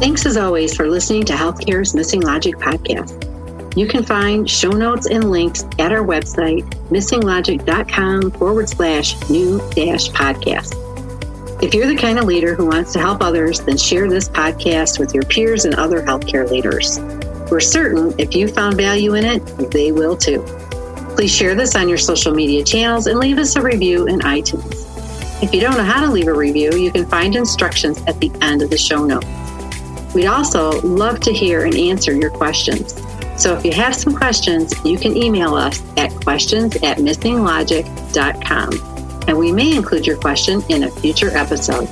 Thanks 0.00 0.26
as 0.26 0.36
always 0.36 0.76
for 0.76 0.88
listening 0.88 1.24
to 1.24 1.32
Healthcare's 1.32 1.94
Missing 1.94 2.22
Logic 2.22 2.54
podcast. 2.56 3.30
You 3.76 3.88
can 3.88 4.04
find 4.04 4.48
show 4.48 4.70
notes 4.70 5.06
and 5.06 5.30
links 5.30 5.64
at 5.78 5.92
our 5.92 6.04
website, 6.04 6.62
missinglogic.com 6.90 8.30
forward 8.32 8.68
slash 8.68 9.28
new 9.30 9.58
dash 9.70 10.10
podcast. 10.10 10.80
If 11.62 11.72
you're 11.72 11.86
the 11.86 11.96
kind 11.96 12.18
of 12.18 12.26
leader 12.26 12.54
who 12.54 12.66
wants 12.66 12.92
to 12.92 13.00
help 13.00 13.22
others, 13.22 13.60
then 13.60 13.78
share 13.78 14.08
this 14.08 14.28
podcast 14.28 14.98
with 14.98 15.14
your 15.14 15.24
peers 15.24 15.64
and 15.64 15.74
other 15.74 16.02
healthcare 16.02 16.48
leaders. 16.48 16.98
We're 17.54 17.60
certain 17.60 18.12
if 18.18 18.34
you 18.34 18.48
found 18.48 18.76
value 18.76 19.14
in 19.14 19.24
it, 19.24 19.38
they 19.70 19.92
will 19.92 20.16
too. 20.16 20.42
Please 21.14 21.32
share 21.32 21.54
this 21.54 21.76
on 21.76 21.88
your 21.88 21.98
social 21.98 22.34
media 22.34 22.64
channels 22.64 23.06
and 23.06 23.20
leave 23.20 23.38
us 23.38 23.54
a 23.54 23.62
review 23.62 24.08
in 24.08 24.18
iTunes. 24.22 24.90
If 25.40 25.54
you 25.54 25.60
don't 25.60 25.76
know 25.76 25.84
how 25.84 26.04
to 26.04 26.10
leave 26.10 26.26
a 26.26 26.34
review, 26.34 26.76
you 26.76 26.90
can 26.90 27.06
find 27.06 27.36
instructions 27.36 28.02
at 28.08 28.18
the 28.18 28.32
end 28.42 28.60
of 28.60 28.70
the 28.70 28.76
show 28.76 29.04
notes. 29.04 29.28
We'd 30.16 30.26
also 30.26 30.80
love 30.80 31.20
to 31.20 31.32
hear 31.32 31.64
and 31.64 31.76
answer 31.76 32.12
your 32.12 32.30
questions. 32.30 33.00
So 33.40 33.56
if 33.56 33.64
you 33.64 33.70
have 33.70 33.94
some 33.94 34.16
questions, 34.16 34.74
you 34.84 34.98
can 34.98 35.16
email 35.16 35.54
us 35.54 35.80
at 35.96 36.10
questions 36.24 36.74
at 36.82 36.98
missinglogic.com 36.98 39.28
and 39.28 39.38
we 39.38 39.52
may 39.52 39.76
include 39.76 40.08
your 40.08 40.16
question 40.16 40.60
in 40.70 40.82
a 40.82 40.90
future 40.90 41.30
episode. 41.30 41.86